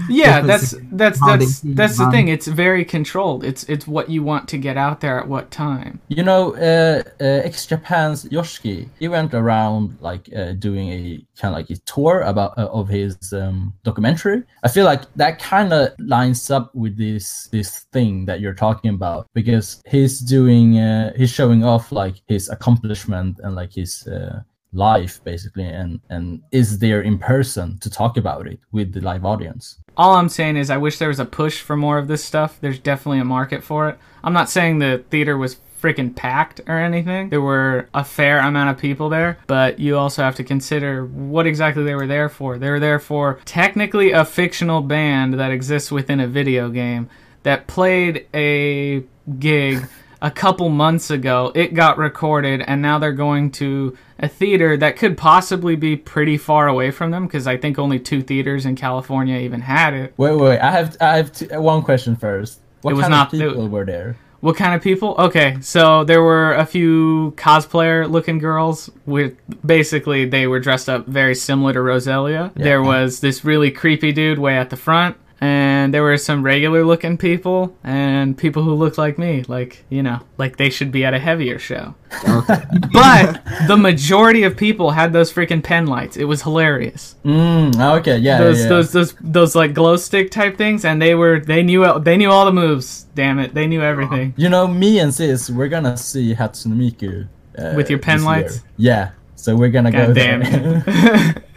yeah 0.08 0.40
that's 0.40 0.74
that's 0.92 1.20
that's 1.20 1.60
that's 1.60 1.98
the 1.98 2.10
thing. 2.10 2.28
it's 2.28 2.46
very 2.46 2.84
controlled. 2.84 3.44
It's 3.44 3.64
it's 3.64 3.86
what 3.86 4.08
you 4.10 4.22
want 4.22 4.48
to 4.48 4.58
get 4.58 4.76
out 4.76 5.00
there 5.00 5.18
at 5.18 5.28
what 5.28 5.50
time. 5.50 6.00
You 6.08 6.22
know, 6.22 6.54
uh, 6.56 7.02
uh, 7.20 7.24
X 7.24 7.66
Japan's 7.66 8.24
Yoshiki, 8.26 8.88
he 8.98 9.08
went 9.08 9.34
around 9.34 9.98
like 10.00 10.28
uh, 10.34 10.52
doing 10.52 10.88
a 10.88 11.24
kind 11.38 11.54
of 11.54 11.58
like 11.58 11.70
a 11.70 11.76
tour 11.84 12.20
about 12.22 12.56
uh, 12.58 12.68
of 12.72 12.88
his 12.88 13.32
um, 13.32 13.74
documentary. 13.84 14.42
I 14.62 14.68
feel 14.68 14.84
like 14.84 15.02
that 15.14 15.38
kind 15.38 15.72
of 15.72 15.90
lines 15.98 16.50
up 16.50 16.74
with 16.74 16.96
this 16.96 17.48
this 17.52 17.80
thing 17.92 18.24
that 18.26 18.40
you're 18.40 18.54
talking 18.54 18.90
about 18.94 19.28
because 19.34 19.82
he's 19.86 20.20
doing 20.20 20.78
uh, 20.78 21.12
he's 21.16 21.30
showing 21.30 21.64
off 21.64 21.92
like 21.92 22.16
his 22.26 22.48
accomplishment 22.48 23.40
and 23.42 23.54
like 23.54 23.72
his 23.72 24.06
uh, 24.06 24.42
life 24.72 25.22
basically, 25.24 25.64
and 25.64 26.00
and 26.08 26.42
is 26.50 26.78
there 26.78 27.02
in 27.02 27.18
person 27.18 27.78
to 27.78 27.90
talk 27.90 28.16
about 28.16 28.46
it 28.46 28.58
with 28.72 28.92
the 28.92 29.00
live 29.00 29.24
audience. 29.24 29.78
all 29.96 30.14
i'm 30.14 30.28
saying 30.28 30.56
is 30.56 30.70
i 30.70 30.76
wish 30.76 30.98
there 30.98 31.08
was 31.08 31.20
a 31.20 31.24
push 31.24 31.60
for 31.60 31.76
more 31.76 31.98
of 31.98 32.08
this 32.08 32.24
stuff. 32.24 32.58
There's 32.60 32.78
definitely 32.78 33.20
a 33.20 33.24
market 33.24 33.62
for 33.62 33.88
it. 33.90 33.98
I'm 34.24 34.32
not 34.32 34.48
saying 34.48 34.78
the 34.78 35.04
theater 35.10 35.36
was 35.36 35.56
freaking 35.82 36.14
packed 36.14 36.60
or 36.66 36.78
anything. 36.78 37.28
There 37.28 37.40
were 37.40 37.88
a 37.92 38.04
fair 38.04 38.38
amount 38.38 38.70
of 38.70 38.78
people 38.78 39.08
there 39.10 39.38
but 39.46 39.78
you 39.78 39.98
also 39.98 40.22
have 40.22 40.36
to 40.36 40.44
consider 40.44 41.04
what 41.04 41.46
exactly 41.46 41.84
they 41.84 41.94
were 41.94 42.06
there 42.06 42.28
for. 42.28 42.56
They 42.58 42.70
were 42.70 42.80
there 42.80 43.00
for 43.00 43.40
technically 43.44 44.12
a 44.12 44.24
fictional 44.24 44.80
band 44.80 45.34
that 45.40 45.50
exists 45.50 45.90
within 45.90 46.20
a 46.20 46.26
video 46.26 46.70
game 46.70 47.10
that 47.42 47.66
played 47.66 48.26
a 48.32 49.02
gig 49.38 49.86
a 50.22 50.30
couple 50.30 50.70
months 50.70 51.10
ago. 51.10 51.52
It 51.54 51.74
got 51.74 51.98
recorded, 51.98 52.62
and 52.66 52.80
now 52.80 52.98
they're 52.98 53.12
going 53.12 53.50
to 53.52 53.96
a 54.18 54.28
theater 54.28 54.76
that 54.78 54.96
could 54.96 55.18
possibly 55.18 55.76
be 55.76 55.96
pretty 55.96 56.38
far 56.38 56.68
away 56.68 56.90
from 56.90 57.10
them 57.10 57.26
because 57.26 57.46
I 57.46 57.56
think 57.58 57.78
only 57.78 57.98
two 57.98 58.22
theaters 58.22 58.64
in 58.64 58.76
California 58.76 59.36
even 59.38 59.60
had 59.60 59.92
it. 59.92 60.14
Wait, 60.16 60.36
wait, 60.36 60.58
I 60.60 60.70
have 60.70 60.96
I 61.00 61.16
have 61.18 61.32
t- 61.32 61.46
one 61.56 61.82
question 61.82 62.16
first. 62.16 62.60
What 62.82 62.92
It 62.92 62.94
was 62.94 63.02
kind 63.02 63.10
not- 63.10 63.32
of 63.34 63.40
it- 63.40 63.48
people 63.48 63.68
were 63.68 63.84
there? 63.84 64.16
What 64.40 64.56
kind 64.56 64.74
of 64.74 64.82
people? 64.82 65.14
Okay, 65.20 65.56
so 65.60 66.02
there 66.02 66.20
were 66.20 66.52
a 66.54 66.66
few 66.66 67.32
cosplayer 67.36 68.10
looking 68.10 68.38
girls 68.38 68.90
with 69.06 69.34
basically 69.64 70.24
they 70.24 70.48
were 70.48 70.58
dressed 70.58 70.88
up 70.88 71.06
very 71.06 71.36
similar 71.36 71.72
to 71.72 71.78
Roselia. 71.78 72.52
There 72.54 72.82
was 72.82 73.20
this 73.20 73.44
really 73.44 73.70
creepy 73.70 74.10
dude 74.10 74.40
way 74.40 74.56
at 74.58 74.70
the 74.70 74.76
front. 74.76 75.14
And 75.42 75.92
there 75.92 76.04
were 76.04 76.18
some 76.18 76.44
regular 76.44 76.84
looking 76.84 77.18
people 77.18 77.76
and 77.82 78.38
people 78.38 78.62
who 78.62 78.74
looked 78.74 78.96
like 78.96 79.18
me, 79.18 79.42
like, 79.48 79.84
you 79.88 80.00
know, 80.00 80.20
like 80.38 80.56
they 80.56 80.70
should 80.70 80.92
be 80.92 81.04
at 81.04 81.14
a 81.14 81.18
heavier 81.18 81.58
show. 81.58 81.96
okay. 82.28 82.62
But 82.92 83.42
the 83.66 83.76
majority 83.76 84.44
of 84.44 84.56
people 84.56 84.92
had 84.92 85.12
those 85.12 85.32
freaking 85.32 85.60
pen 85.60 85.86
lights. 85.86 86.16
It 86.16 86.26
was 86.26 86.42
hilarious. 86.42 87.16
Mm, 87.24 87.74
okay, 87.98 88.18
yeah, 88.18 88.38
Those 88.38 88.60
yeah. 88.62 88.68
those 88.68 88.92
those 88.92 89.14
those 89.20 89.54
like 89.56 89.74
glow 89.74 89.96
stick 89.96 90.30
type 90.30 90.56
things, 90.56 90.84
and 90.84 91.02
they 91.02 91.16
were 91.16 91.40
they 91.40 91.64
knew 91.64 91.98
they 91.98 92.16
knew 92.16 92.30
all 92.30 92.44
the 92.44 92.52
moves. 92.52 93.06
Damn 93.16 93.40
it, 93.40 93.52
they 93.52 93.66
knew 93.66 93.82
everything. 93.82 94.34
You 94.36 94.48
know, 94.48 94.68
me 94.68 95.00
and 95.00 95.12
Sis, 95.12 95.50
we're 95.50 95.68
gonna 95.68 95.96
see 95.96 96.36
Hatsune 96.36 96.74
Miku 96.76 97.28
uh, 97.58 97.74
With 97.76 97.90
your 97.90 97.98
pen 97.98 98.22
lights? 98.22 98.54
year. 98.56 98.62
Yeah, 98.76 99.10
so 99.34 99.56
we're 99.56 99.70
gonna 99.70 99.90
go 99.90 100.14
damn. 100.14 100.42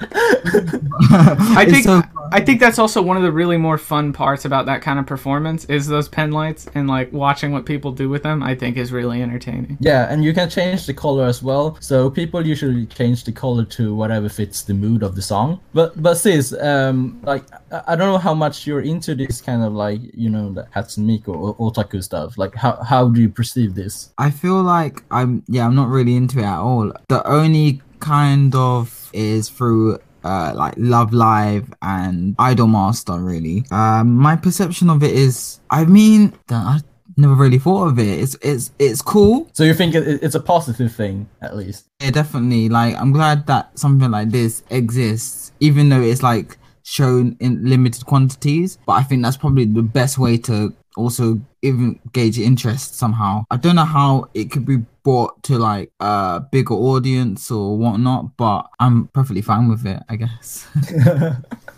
I 1.10 1.66
think 1.68 1.84
so 1.84 2.02
I 2.32 2.40
think 2.40 2.60
that's 2.60 2.78
also 2.78 3.02
one 3.02 3.16
of 3.16 3.22
the 3.22 3.32
really 3.32 3.56
more 3.56 3.76
fun 3.76 4.12
parts 4.12 4.44
about 4.44 4.66
that 4.66 4.82
kind 4.82 4.98
of 4.98 5.06
performance 5.06 5.64
is 5.64 5.86
those 5.86 6.08
pen 6.08 6.30
lights 6.30 6.68
and 6.74 6.86
like 6.86 7.12
watching 7.12 7.50
what 7.50 7.66
people 7.66 7.90
do 7.90 8.08
with 8.08 8.22
them. 8.22 8.42
I 8.42 8.54
think 8.54 8.76
is 8.76 8.92
really 8.92 9.20
entertaining. 9.22 9.76
yeah, 9.80 10.12
and 10.12 10.24
you 10.24 10.32
can 10.32 10.48
change 10.48 10.86
the 10.86 10.94
color 10.94 11.26
as 11.26 11.42
well. 11.42 11.76
So 11.80 12.08
people 12.08 12.46
usually 12.46 12.86
change 12.86 13.24
the 13.24 13.32
color 13.32 13.64
to 13.64 13.94
whatever 13.94 14.28
fits 14.28 14.62
the 14.62 14.74
mood 14.74 15.02
of 15.02 15.16
the 15.16 15.22
song. 15.22 15.60
But 15.74 16.00
but 16.00 16.14
Sis, 16.14 16.52
um, 16.60 17.20
like 17.22 17.44
I 17.72 17.82
I 17.90 17.96
don't 17.96 18.12
know 18.12 18.18
how 18.18 18.34
much 18.34 18.66
you're 18.66 18.82
into 18.82 19.14
this 19.14 19.40
kind 19.40 19.62
of 19.62 19.72
like 19.72 20.00
you 20.14 20.30
know 20.30 20.52
the 20.52 20.62
Hatsune 20.74 21.06
Miku 21.06 21.34
or 21.34 21.56
otaku 21.56 22.02
stuff. 22.02 22.38
Like 22.38 22.54
how 22.54 22.76
how 22.82 23.08
do 23.08 23.20
you 23.20 23.28
perceive 23.28 23.74
this? 23.74 24.12
I 24.18 24.30
feel 24.30 24.62
like 24.62 25.02
I'm 25.10 25.42
yeah, 25.48 25.66
I'm 25.66 25.74
not 25.74 25.88
really 25.88 26.14
into 26.14 26.38
it 26.38 26.44
at 26.44 26.58
all. 26.58 26.92
The 27.08 27.26
only 27.26 27.82
kind 28.00 28.54
of 28.54 29.10
is 29.12 29.48
through 29.48 29.98
uh 30.24 30.52
like 30.54 30.74
Love 30.76 31.12
Live 31.12 31.72
and 31.82 32.34
Idol 32.38 32.66
Master 32.66 33.18
really. 33.18 33.64
Um 33.70 34.16
my 34.16 34.36
perception 34.36 34.90
of 34.90 35.02
it 35.02 35.12
is 35.12 35.60
I 35.70 35.84
mean 35.84 36.32
I 36.50 36.80
never 37.16 37.34
really 37.34 37.58
thought 37.58 37.88
of 37.88 37.98
it. 37.98 38.18
It's 38.18 38.36
it's 38.42 38.72
it's 38.78 39.02
cool. 39.02 39.48
So 39.52 39.64
you 39.64 39.74
think 39.74 39.94
it, 39.94 40.22
it's 40.22 40.34
a 40.34 40.40
positive 40.40 40.94
thing 40.94 41.28
at 41.42 41.56
least? 41.56 41.86
Yeah, 42.00 42.10
definitely. 42.10 42.68
Like 42.68 42.96
I'm 42.96 43.12
glad 43.12 43.46
that 43.46 43.78
something 43.78 44.10
like 44.10 44.30
this 44.30 44.62
exists, 44.70 45.52
even 45.60 45.88
though 45.88 46.00
it's 46.00 46.22
like 46.22 46.56
shown 46.82 47.36
in 47.40 47.64
limited 47.68 48.04
quantities. 48.06 48.78
But 48.86 48.94
I 48.94 49.02
think 49.02 49.22
that's 49.22 49.36
probably 49.36 49.66
the 49.66 49.82
best 49.82 50.18
way 50.18 50.36
to 50.38 50.74
also 50.96 51.40
even 51.62 51.98
gauge 52.12 52.38
interest 52.38 52.94
somehow. 52.96 53.44
I 53.50 53.56
don't 53.56 53.76
know 53.76 53.84
how 53.84 54.28
it 54.34 54.50
could 54.50 54.64
be 54.66 54.78
brought 55.02 55.42
to 55.44 55.58
like 55.58 55.90
a 56.00 56.40
bigger 56.52 56.74
audience 56.74 57.50
or 57.50 57.76
whatnot, 57.76 58.36
but 58.36 58.68
I'm 58.78 59.08
perfectly 59.08 59.42
fine 59.42 59.68
with 59.68 59.86
it, 59.86 60.02
I 60.08 60.16
guess. 60.16 60.68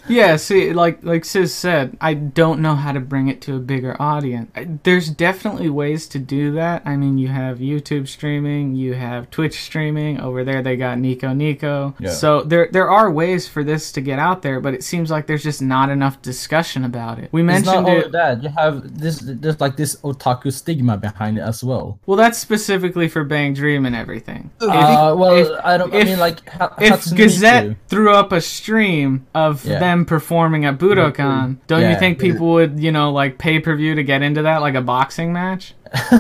Yeah, 0.09 0.35
see, 0.35 0.73
like 0.73 1.05
like 1.05 1.25
Sis 1.25 1.55
said, 1.55 1.97
I 2.01 2.15
don't 2.15 2.61
know 2.61 2.75
how 2.75 2.91
to 2.91 2.99
bring 2.99 3.29
it 3.29 3.41
to 3.43 3.55
a 3.55 3.61
bigger 3.61 3.97
audience. 4.03 4.51
There's 4.83 5.09
definitely 5.09 5.71
ways 5.71 6.09
to 6.09 6.19
do 6.19 6.51
that. 6.55 6.83
I 6.85 6.97
mean, 6.97 7.19
you 7.19 7.29
have 7.29 7.59
YouTube 7.59 8.09
streaming, 8.09 8.75
you 8.75 8.95
have 8.95 9.31
Twitch 9.31 9.63
streaming. 9.63 10.19
Over 10.21 10.43
there, 10.43 10.61
they 10.61 10.77
got 10.77 10.99
Nico 10.99 11.33
Nico. 11.33 11.95
Yeah. 12.01 12.11
So 12.11 12.43
there 12.43 12.69
there 12.73 12.91
are 12.91 13.13
ways 13.13 13.47
for 13.47 13.63
this 13.63 13.93
to 13.93 14.01
get 14.01 14.19
out 14.19 14.43
there, 14.43 14.59
but 14.59 14.75
it 14.75 14.83
seems 14.83 15.09
like 15.09 15.29
there's 15.29 15.45
just 15.45 15.63
not 15.63 15.89
enough 15.89 16.21
discussion 16.21 16.85
about 16.85 17.21
it. 17.21 17.29
We 17.31 17.43
It's 17.43 17.47
mentioned 17.47 17.85
not 17.85 17.89
only 17.89 18.05
it. 18.07 18.13
that. 18.13 18.43
You 18.43 18.49
have 18.49 18.99
this. 18.99 19.21
There's 19.25 19.61
like 19.61 19.72
this 19.77 19.97
otaku 19.97 20.53
stigma 20.53 20.97
behind 20.97 21.39
it 21.39 21.43
as 21.43 21.63
well. 21.65 21.99
Well, 22.07 22.17
that's 22.17 22.39
specifically 22.39 23.09
for 23.09 23.25
Bang 23.25 23.55
Dream 23.55 23.87
and 23.87 23.95
everything. 23.97 24.51
Uh, 24.61 25.15
well, 25.17 25.35
if- 25.37 25.49
I 25.65 25.77
don't. 25.79 25.93
if- 25.95 26.03
I 26.03 26.05
mean, 26.11 26.19
like 26.19 26.49
ha- 26.49 26.75
if 26.81 26.93
Hatsune 26.93 27.17
Gazette 27.17 27.65
Miku. 27.71 27.77
threw 27.89 28.15
up 28.15 28.33
a 28.33 28.41
stream 28.41 29.27
of 29.35 29.65
Yeah. 29.65 29.79
them 29.79 30.05
performing 30.05 30.65
at 30.65 30.79
Budokan, 30.79 31.57
don't 31.67 31.89
you 31.91 31.97
think 31.99 32.19
people 32.19 32.49
would, 32.53 32.79
you 32.81 32.93
know, 32.93 33.11
like 33.13 33.39
pay 33.39 33.59
per 33.61 33.75
view 33.77 33.95
to 33.95 34.03
get 34.03 34.23
into 34.23 34.43
that, 34.43 34.61
like 34.61 34.75
a 34.75 34.83
boxing 34.83 35.33
match? 35.33 35.75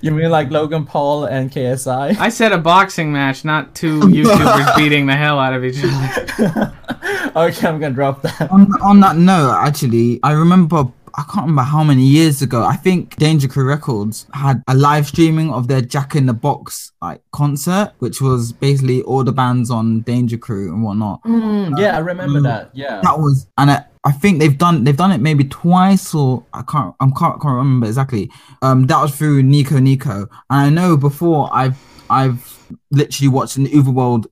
You 0.00 0.10
mean 0.12 0.30
like 0.30 0.50
Logan 0.50 0.84
Paul 0.84 1.24
and 1.24 1.50
KSI? 1.50 2.16
I 2.18 2.28
said 2.28 2.52
a 2.52 2.58
boxing 2.58 3.12
match, 3.12 3.44
not 3.44 3.74
two 3.74 4.00
YouTubers 4.16 4.76
beating 4.76 5.06
the 5.06 5.16
hell 5.16 5.38
out 5.40 5.54
of 5.54 5.64
each 5.64 5.82
other. 5.82 6.72
okay, 7.36 7.66
I'm 7.68 7.80
gonna 7.80 7.90
drop 7.94 8.22
that. 8.22 8.48
on, 8.50 8.68
on 8.82 9.00
that 9.00 9.16
note, 9.16 9.56
actually, 9.60 10.20
I 10.22 10.32
remember. 10.32 10.84
I 11.18 11.22
can't 11.22 11.46
remember 11.46 11.62
how 11.62 11.82
many 11.82 12.02
years 12.04 12.42
ago. 12.42 12.62
I 12.64 12.76
think 12.76 13.16
Danger 13.16 13.48
Crew 13.48 13.64
Records 13.66 14.26
had 14.34 14.62
a 14.68 14.74
live 14.74 15.06
streaming 15.06 15.50
of 15.50 15.66
their 15.66 15.80
Jack 15.80 16.14
in 16.14 16.26
the 16.26 16.34
Box 16.34 16.92
like 17.00 17.22
concert, 17.32 17.92
which 18.00 18.20
was 18.20 18.52
basically 18.52 19.02
all 19.02 19.24
the 19.24 19.32
bands 19.32 19.70
on 19.70 20.00
Danger 20.02 20.36
Crew 20.36 20.72
and 20.72 20.82
whatnot. 20.82 21.20
yeah, 21.24 21.96
I 21.96 21.98
remember 22.00 22.40
Mm. 22.40 22.44
that. 22.44 22.70
Yeah. 22.74 23.00
That 23.02 23.18
was, 23.18 23.46
and 23.56 23.70
I, 23.70 23.84
I 24.04 24.12
think 24.12 24.38
they've 24.40 24.56
done 24.58 24.84
they've 24.84 24.96
done 24.96 25.10
it 25.10 25.20
maybe 25.20 25.44
twice 25.44 26.14
or 26.14 26.44
I 26.52 26.62
can't 26.62 26.94
I 27.00 27.06
can't, 27.06 27.40
can't 27.40 27.44
remember 27.56 27.86
exactly. 27.86 28.30
Um, 28.62 28.86
that 28.86 29.00
was 29.00 29.16
through 29.16 29.42
Nico 29.42 29.78
Nico, 29.80 30.28
and 30.50 30.60
I 30.66 30.68
know 30.70 30.96
before 30.96 31.48
I've 31.52 31.78
I've 32.10 32.58
literally 32.90 33.28
watched 33.28 33.56
an 33.56 33.66
UVERworld 33.66 34.26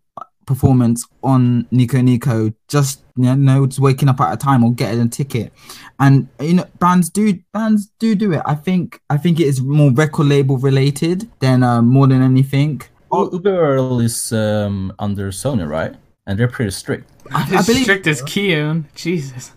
performance 0.46 1.06
on 1.22 1.66
Nico 1.70 2.00
Nico 2.00 2.52
just 2.68 3.02
you 3.16 3.34
know 3.36 3.66
just 3.66 3.80
waking 3.80 4.08
up 4.08 4.20
at 4.20 4.32
a 4.32 4.36
time 4.36 4.64
or 4.64 4.72
getting 4.72 5.00
a 5.00 5.08
ticket 5.08 5.52
and 6.00 6.28
you 6.40 6.54
know 6.54 6.66
bands 6.80 7.08
do 7.10 7.38
bands 7.52 7.88
do 8.00 8.16
do 8.16 8.32
it 8.32 8.42
i 8.44 8.56
think 8.56 9.00
i 9.08 9.16
think 9.16 9.38
it 9.38 9.46
is 9.46 9.60
more 9.60 9.92
record 9.92 10.26
label 10.26 10.58
related 10.58 11.30
than 11.38 11.62
uh, 11.62 11.80
more 11.80 12.08
than 12.08 12.22
anything 12.22 12.82
U- 13.14 13.30
UVER 13.30 14.02
is 14.02 14.32
um, 14.32 14.92
under 14.98 15.30
Sony, 15.30 15.68
right? 15.68 15.94
And 16.26 16.38
they're 16.38 16.48
pretty 16.48 16.70
strict. 16.70 17.10
I, 17.32 17.48
I 17.54 17.58
As 17.58 17.66
believe 17.66 17.84
strict 17.84 18.06
as 18.06 18.22
Ki/oon. 18.22 18.86
Jesus. 18.94 19.52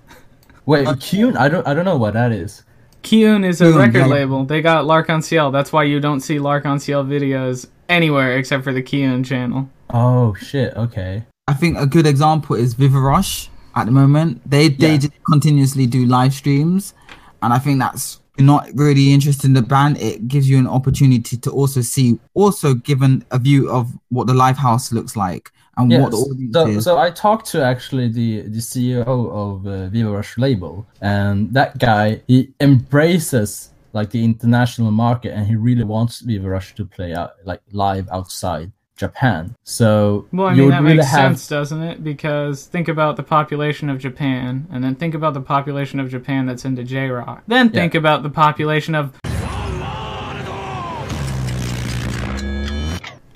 Wait, 0.66 0.86
Kyun? 0.88 1.38
I 1.38 1.50
don't. 1.50 1.66
I 1.68 1.74
don't 1.74 1.86
know 1.86 1.98
what 1.98 2.14
that 2.14 2.32
is. 2.32 2.64
Ki/oon 3.02 3.44
is 3.44 3.62
a 3.62 3.66
Ki/oon, 3.66 3.78
record 3.78 4.00
yeah. 4.00 4.06
label. 4.06 4.44
They 4.44 4.62
got 4.62 4.86
L'Arc-en-Ciel. 4.86 5.52
That's 5.52 5.72
why 5.72 5.84
you 5.84 6.00
don't 6.00 6.20
see 6.20 6.40
L'Arc-en-Ciel 6.40 7.06
videos 7.06 7.68
anywhere 7.90 8.38
except 8.38 8.64
for 8.64 8.74
the 8.74 8.82
Ki/oon 8.82 9.24
channel. 9.24 9.70
Oh 9.90 10.34
shit. 10.36 10.76
Okay. 10.76 11.24
I 11.48 11.54
think 11.54 11.78
a 11.78 11.86
good 11.86 12.06
example 12.08 12.56
is 12.56 12.74
Viva 12.74 13.00
Rush 13.00 13.50
at 13.76 13.86
the 13.86 13.92
moment. 13.92 14.42
They 14.50 14.70
they 14.70 14.92
Yeah. 14.94 14.98
just 14.98 15.14
continuously 15.30 15.86
do 15.88 16.06
live 16.06 16.34
streams, 16.34 16.94
and 17.42 17.54
I 17.54 17.60
think 17.60 17.80
that's 17.80 18.20
not 18.40 18.68
really 18.76 19.14
interested 19.14 19.46
in 19.48 19.54
the 19.54 19.62
band. 19.62 19.98
It 19.98 20.28
gives 20.28 20.48
you 20.50 20.58
an 20.60 20.68
opportunity 20.68 21.38
to 21.38 21.50
also 21.52 21.82
see, 21.82 22.20
also 22.36 22.76
given 22.76 23.24
a 23.32 23.40
view 23.40 23.70
of 23.72 23.92
what 24.10 24.28
the 24.28 24.34
live 24.34 24.58
house 24.58 24.92
looks 24.92 25.16
like 25.16 25.52
and 25.78 25.90
Yes. 25.92 26.02
what 26.02 26.12
the 26.12 26.18
audience 26.18 26.54
So, 26.54 26.68
is. 26.68 26.84
so 26.84 26.98
I 27.00 27.10
talked 27.10 27.48
to 27.54 27.64
actually 27.64 28.10
the 28.10 28.42
the 28.42 28.60
CEO 28.62 29.08
of 29.44 29.66
uh, 29.66 29.88
Viva 29.88 30.12
Rush 30.12 30.38
label, 30.38 30.86
and 31.02 31.52
that 31.54 31.78
guy 31.80 32.22
he 32.28 32.50
embraces 32.60 33.70
like 33.94 34.10
the 34.12 34.24
international 34.24 34.92
market, 34.92 35.32
and 35.34 35.48
he 35.48 35.56
really 35.56 35.84
wants 35.86 36.20
Viva 36.20 36.50
Rush 36.50 36.76
to 36.76 36.86
play 36.86 37.14
out 37.16 37.32
like 37.46 37.62
live 37.72 38.08
outside 38.12 38.72
Japan. 38.98 39.56
So 39.64 40.28
Well, 40.34 40.48
I 40.48 40.54
mean, 40.56 40.70
that 40.70 40.82
really 40.82 40.98
makes 40.98 41.12
have 41.12 41.38
sense, 41.38 41.48
doesn't 41.48 41.82
it? 41.82 42.04
Because 42.04 42.66
think 42.66 42.88
about 42.88 43.16
the 43.16 43.24
population 43.24 43.90
of 43.90 44.00
Japan, 44.00 44.68
and 44.72 44.84
then 44.84 44.96
think 44.96 45.14
about 45.14 45.34
the 45.34 45.42
population 45.42 46.00
of 46.00 46.10
Japan 46.10 46.48
that's 46.48 46.66
into 46.66 46.84
J 46.84 47.08
Rock. 47.08 47.44
Then 47.48 47.70
think 47.70 47.96
about 47.96 48.24
the 48.24 48.30
population 48.30 48.96
of. 48.96 49.14